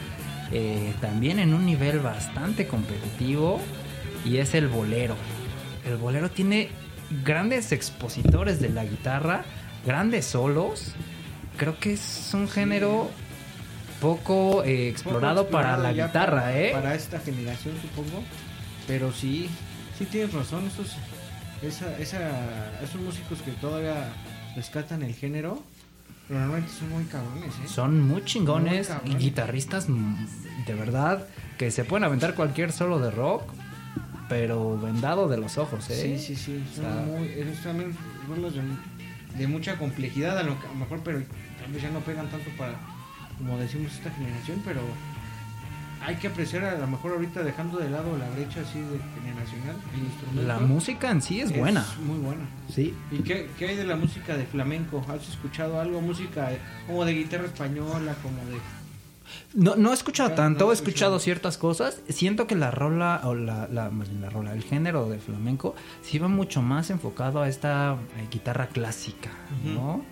eh, 0.50 0.92
también 1.00 1.38
en 1.38 1.54
un 1.54 1.64
nivel 1.64 2.00
bastante 2.00 2.66
competitivo 2.66 3.60
y 4.24 4.38
es 4.38 4.54
el 4.54 4.66
bolero. 4.66 5.14
El 5.86 5.98
bolero 5.98 6.32
tiene 6.32 6.70
grandes 7.24 7.70
expositores 7.70 8.58
de 8.58 8.70
la 8.70 8.84
guitarra, 8.84 9.44
grandes 9.86 10.24
solos. 10.24 10.96
Creo 11.58 11.78
que 11.78 11.92
es 11.92 12.30
un 12.32 12.48
género 12.48 13.10
poco 14.00 14.62
eh, 14.64 14.88
explorado 14.88 15.42
Poco 15.42 15.52
para 15.52 15.76
la 15.76 15.92
guitarra, 15.92 16.42
para, 16.42 16.58
¿eh? 16.60 16.70
Para 16.72 16.94
esta 16.94 17.18
generación, 17.20 17.74
supongo. 17.82 18.22
Pero 18.86 19.12
sí, 19.12 19.50
sí 19.98 20.06
tienes 20.06 20.32
razón. 20.32 20.66
Esos, 20.66 20.96
esa, 21.62 21.98
esa, 21.98 22.80
esos 22.82 23.00
músicos 23.00 23.42
que 23.42 23.50
todavía 23.52 24.08
rescatan 24.56 25.02
el 25.02 25.14
género, 25.14 25.62
normalmente 26.28 26.70
son 26.78 26.90
muy 26.90 27.04
cabrones, 27.04 27.52
¿eh? 27.64 27.68
Son 27.68 28.00
muy 28.06 28.24
chingones 28.24 28.88
Muy 28.88 28.96
cabrones. 28.98 29.18
guitarristas 29.22 29.88
mm, 29.88 30.26
de 30.66 30.74
verdad 30.74 31.26
que 31.58 31.70
se 31.72 31.84
pueden 31.84 32.04
aventar 32.04 32.34
cualquier 32.34 32.70
solo 32.70 33.00
de 33.00 33.10
rock, 33.10 33.42
pero 34.28 34.78
vendado 34.78 35.28
de 35.28 35.38
los 35.38 35.58
ojos, 35.58 35.90
¿eh? 35.90 36.16
Sí, 36.18 36.36
sí, 36.36 36.36
sí. 36.36 36.64
Son 36.76 36.86
O 36.86 36.88
sea, 36.94 37.02
muy, 37.02 37.26
esos 37.28 37.62
también 37.64 37.96
rolas 38.28 38.54
de, 38.54 38.60
de 39.38 39.46
mucha 39.46 39.76
complejidad, 39.78 40.36
a 40.38 40.42
lo, 40.42 40.52
a 40.52 40.68
lo 40.68 40.74
mejor, 40.74 41.00
pero 41.04 41.22
tal 41.62 41.72
vez 41.72 41.82
ya 41.82 41.90
no 41.90 42.00
pegan 42.00 42.28
tanto 42.28 42.50
para, 42.58 42.74
como 43.38 43.56
decimos, 43.58 43.92
esta 43.92 44.10
generación, 44.10 44.60
pero 44.64 44.80
hay 46.00 46.14
que 46.16 46.28
apreciar 46.28 46.64
a 46.64 46.78
lo 46.78 46.86
mejor 46.86 47.12
ahorita 47.12 47.42
dejando 47.42 47.78
de 47.78 47.90
lado 47.90 48.16
la 48.16 48.28
brecha 48.30 48.60
así 48.60 48.78
de 48.80 48.98
generacional, 49.20 49.76
el 49.94 50.00
instrumento. 50.04 50.42
La 50.42 50.58
música 50.60 51.10
en 51.10 51.20
sí 51.22 51.40
es 51.40 51.56
buena. 51.56 51.84
muy 52.06 52.18
buena. 52.18 52.42
Sí. 52.72 52.94
¿Y 53.10 53.18
qué, 53.18 53.50
qué 53.58 53.68
hay 53.68 53.76
de 53.76 53.84
la 53.84 53.96
música 53.96 54.36
de 54.36 54.44
flamenco? 54.44 55.04
¿Has 55.08 55.28
escuchado 55.28 55.80
algo? 55.80 56.00
Música 56.00 56.50
de- 56.50 56.58
como 56.86 57.04
de 57.04 57.14
guitarra 57.14 57.46
española, 57.46 58.14
como 58.22 58.38
de... 58.46 58.58
No, 59.54 59.76
no 59.76 59.90
he 59.90 59.94
escuchado 59.94 60.32
tanto, 60.32 60.64
no 60.66 60.70
he 60.70 60.74
escuchado 60.74 61.18
ciertas 61.18 61.58
cosas. 61.58 62.00
Siento 62.08 62.46
que 62.46 62.54
la 62.54 62.70
rola, 62.70 63.20
o 63.24 63.34
la, 63.34 63.68
la, 63.68 63.90
más 63.90 64.08
bien 64.08 64.20
la 64.22 64.30
rola, 64.30 64.52
el 64.52 64.62
género 64.62 65.08
de 65.08 65.18
flamenco, 65.18 65.74
sí 66.02 66.18
va 66.18 66.28
mucho 66.28 66.62
más 66.62 66.90
enfocado 66.90 67.40
a 67.42 67.48
esta 67.48 67.96
eh, 68.18 68.26
guitarra 68.30 68.68
clásica. 68.68 69.30
¿no? 69.64 70.04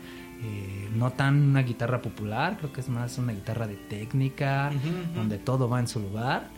eh, 0.42 0.88
no 0.94 1.12
tan 1.12 1.42
una 1.50 1.62
guitarra 1.62 2.00
popular, 2.02 2.56
creo 2.58 2.72
que 2.72 2.80
es 2.82 2.88
más 2.88 3.16
una 3.18 3.32
guitarra 3.32 3.66
de 3.66 3.76
técnica, 3.76 4.70
donde 5.14 5.38
todo 5.38 5.68
va 5.68 5.80
en 5.80 5.88
su 5.88 6.00
lugar. 6.00 6.48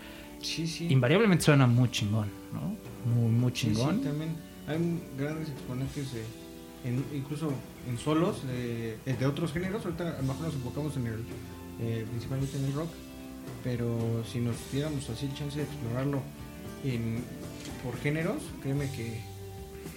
Sí, 0.41 0.67
sí. 0.67 0.87
Invariablemente 0.91 1.45
suena 1.45 1.67
muy 1.67 1.91
chingón, 1.91 2.29
¿no? 2.53 2.77
Muy, 3.13 3.31
muy 3.31 3.51
Sí, 3.55 3.69
sí, 3.69 3.75
chingón. 3.75 4.03
también 4.03 4.37
hay 4.69 5.03
grandes 5.19 5.49
exponentes, 5.49 6.13
de, 6.13 6.23
en- 6.85 7.05
incluso 7.13 7.53
en 7.89 7.99
solos 7.99 8.47
de, 8.47 8.99
de 9.05 9.27
otros 9.27 9.53
géneros. 9.53 9.85
Ahorita 9.85 10.11
a 10.11 10.23
lo 10.23 10.29
mejor 10.29 10.47
nos 10.47 10.55
enfocamos 10.55 10.97
en 10.97 11.07
el, 11.09 11.25
eh, 11.81 12.05
principalmente 12.09 12.57
en 12.57 12.65
el 12.65 12.73
rock, 12.73 12.91
pero 13.65 14.25
si 14.31 14.41
nos 14.41 14.57
diéramos 14.73 15.09
así 15.11 15.27
el 15.27 15.35
chance 15.35 15.59
de 15.59 15.65
explorarlo 15.65 16.23
en, 16.85 17.23
por 17.83 17.97
géneros, 18.01 18.43
créeme 18.63 18.91
que 18.91 19.21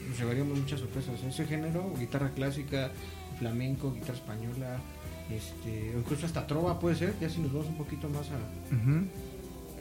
nos 0.08 0.18
llevaríamos 0.18 0.60
muchas 0.60 0.80
sorpresas. 0.80 1.22
Ese 1.24 1.46
género, 1.46 1.94
guitarra 1.98 2.32
clásica, 2.32 2.92
flamenco, 3.40 3.94
guitarra 3.94 4.16
española, 4.16 4.80
este, 5.30 5.96
o 5.96 6.00
incluso 6.00 6.26
hasta 6.26 6.46
trova 6.46 6.80
puede 6.80 6.96
ser, 6.96 7.16
ya 7.20 7.30
si 7.30 7.40
nos 7.40 7.54
vamos 7.54 7.68
un 7.68 7.78
poquito 7.78 8.10
más 8.10 8.30
a, 8.30 8.38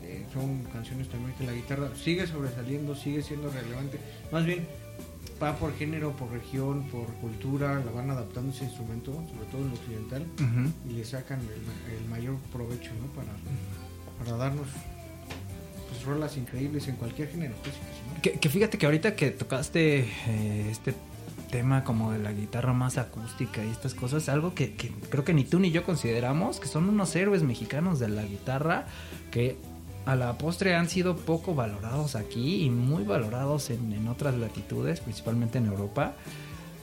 eh, 0.02 0.24
son 0.32 0.64
canciones 0.64 1.08
también 1.08 1.34
que 1.36 1.44
la 1.44 1.52
guitarra 1.52 1.90
sigue 1.94 2.26
sobresaliendo, 2.26 2.94
sigue 2.94 3.22
siendo 3.22 3.50
relevante. 3.50 3.98
Más 4.32 4.44
bien, 4.44 4.66
va 5.42 5.56
por 5.56 5.74
género, 5.76 6.12
por 6.12 6.30
región, 6.30 6.84
por 6.88 7.06
cultura, 7.14 7.82
la 7.84 7.90
van 7.92 8.10
adaptando 8.10 8.52
ese 8.52 8.64
instrumento, 8.64 9.12
sobre 9.12 9.46
todo 9.50 9.62
en 9.62 9.68
lo 9.68 9.74
occidental, 9.74 10.26
y 10.88 10.92
le 10.92 11.04
sacan 11.04 11.40
el, 11.40 11.96
el 11.96 12.08
mayor 12.08 12.36
provecho, 12.52 12.90
¿no? 13.00 13.06
Para, 13.14 13.32
para 14.18 14.36
darnos 14.36 14.66
pues, 15.88 16.04
rolas 16.04 16.36
increíbles 16.36 16.88
en 16.88 16.96
cualquier 16.96 17.28
género. 17.28 17.54
pues, 17.62 17.74
¿no? 17.74 18.22
Que, 18.22 18.32
que 18.32 18.48
fíjate 18.48 18.76
que 18.78 18.86
ahorita 18.86 19.16
que 19.16 19.30
tocaste 19.30 20.00
eh, 20.00 20.68
este 20.70 20.94
tema 21.50 21.82
como 21.82 22.12
de 22.12 22.18
la 22.18 22.32
guitarra 22.32 22.72
más 22.72 22.96
acústica 22.96 23.64
y 23.64 23.70
estas 23.70 23.94
cosas, 23.94 24.28
algo 24.28 24.54
que, 24.54 24.74
que 24.74 24.92
creo 25.08 25.24
que 25.24 25.34
ni 25.34 25.44
tú 25.44 25.58
ni 25.58 25.72
yo 25.72 25.82
consideramos, 25.84 26.60
que 26.60 26.68
son 26.68 26.88
unos 26.88 27.16
héroes 27.16 27.42
mexicanos 27.42 27.98
de 27.98 28.08
la 28.08 28.22
guitarra 28.22 28.86
que 29.32 29.56
a 30.06 30.16
la 30.16 30.36
postre 30.38 30.74
han 30.74 30.88
sido 30.88 31.16
poco 31.16 31.54
valorados 31.54 32.16
aquí 32.16 32.64
y 32.64 32.70
muy 32.70 33.04
valorados 33.04 33.70
en, 33.70 33.92
en 33.92 34.08
otras 34.08 34.34
latitudes, 34.36 35.00
principalmente 35.00 35.58
en 35.58 35.66
Europa. 35.66 36.14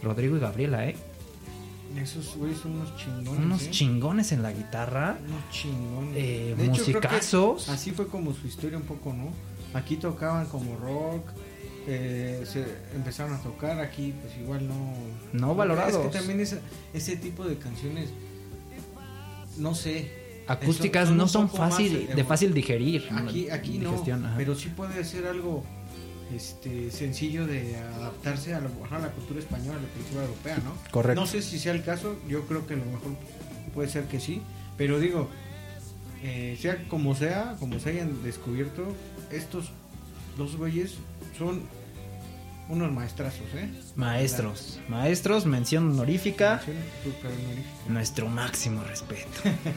Rodrigo 0.03 0.37
y 0.37 0.39
Gabriela, 0.39 0.85
¿eh? 0.87 0.95
Esos 1.99 2.35
güeyes 2.35 2.59
son 2.59 2.73
unos 2.73 2.95
chingones. 2.97 3.43
Unos 3.45 3.63
¿eh? 3.63 3.69
chingones 3.71 4.31
en 4.31 4.43
la 4.43 4.51
guitarra. 4.51 5.17
Unos 5.27 5.49
chingones. 5.49 6.13
Eh, 6.15 6.53
De 6.57 6.65
hecho, 6.65 6.83
creo 6.83 7.01
que 7.01 7.07
musicazos. 7.07 7.69
así 7.69 7.91
fue 7.91 8.07
como 8.07 8.33
su 8.33 8.45
historia 8.45 8.77
un 8.77 8.83
poco, 8.83 9.13
¿no? 9.13 9.29
Aquí 9.73 9.95
tocaban 9.97 10.45
como 10.45 10.77
rock, 10.77 11.27
eh, 11.87 12.43
se 12.45 12.65
empezaron 12.95 13.33
a 13.33 13.41
tocar 13.41 13.79
aquí, 13.79 14.13
pues 14.21 14.37
igual 14.37 14.67
no. 14.67 14.93
No 15.33 15.55
valorados. 15.55 16.05
Es 16.05 16.11
que 16.11 16.17
también 16.19 16.39
esa- 16.39 16.59
ese 16.93 17.17
tipo 17.17 17.43
de 17.45 17.57
canciones, 17.57 18.09
no 19.57 19.73
sé. 19.73 20.11
Acústicas 20.47 21.07
son 21.09 21.17
no 21.17 21.27
son 21.27 21.49
fácil, 21.49 22.09
de 22.15 22.23
fácil 22.23 22.53
digerir. 22.53 23.07
Aquí, 23.11 23.49
aquí 23.49 23.77
no, 23.79 23.89
digestión, 23.91 24.25
ajá. 24.25 24.35
pero 24.37 24.55
sí 24.55 24.69
puede 24.69 25.03
ser 25.03 25.25
algo 25.27 25.63
este 26.35 26.91
sencillo 26.91 27.47
de 27.47 27.77
adaptarse 27.77 28.53
a, 28.53 28.59
lo- 28.59 28.69
a 28.91 28.99
la 28.99 29.09
cultura 29.11 29.39
española, 29.39 29.77
a 29.77 29.81
la 29.81 29.87
cultura 29.87 30.21
europea, 30.23 30.57
¿no? 30.63 30.73
Correcto. 30.91 31.19
No 31.21 31.27
sé 31.27 31.41
si 31.41 31.57
sea 31.59 31.71
el 31.73 31.83
caso, 31.83 32.17
yo 32.27 32.45
creo 32.47 32.65
que 32.67 32.73
a 32.73 32.77
lo 32.77 32.85
mejor 32.85 33.11
puede 33.73 33.89
ser 33.89 34.05
que 34.05 34.19
sí, 34.19 34.41
pero 34.77 34.99
digo, 34.99 35.29
eh, 36.23 36.57
sea 36.59 36.83
como 36.89 37.15
sea, 37.15 37.55
como 37.59 37.79
se 37.79 37.91
hayan 37.91 38.23
descubierto, 38.23 38.93
estos 39.31 39.71
dos 40.37 40.55
güeyes 40.57 40.95
son 41.37 41.61
unos 42.69 42.91
maestrazos, 42.91 43.45
¿eh? 43.55 43.69
Maestros, 43.95 44.79
maestros, 44.89 45.45
mención 45.45 45.89
honorífica, 45.91 46.59
Son 46.65 46.73
súper 47.01 47.31
honoríficos. 47.31 47.89
nuestro 47.89 48.27
máximo 48.27 48.83
respeto. 48.83 49.29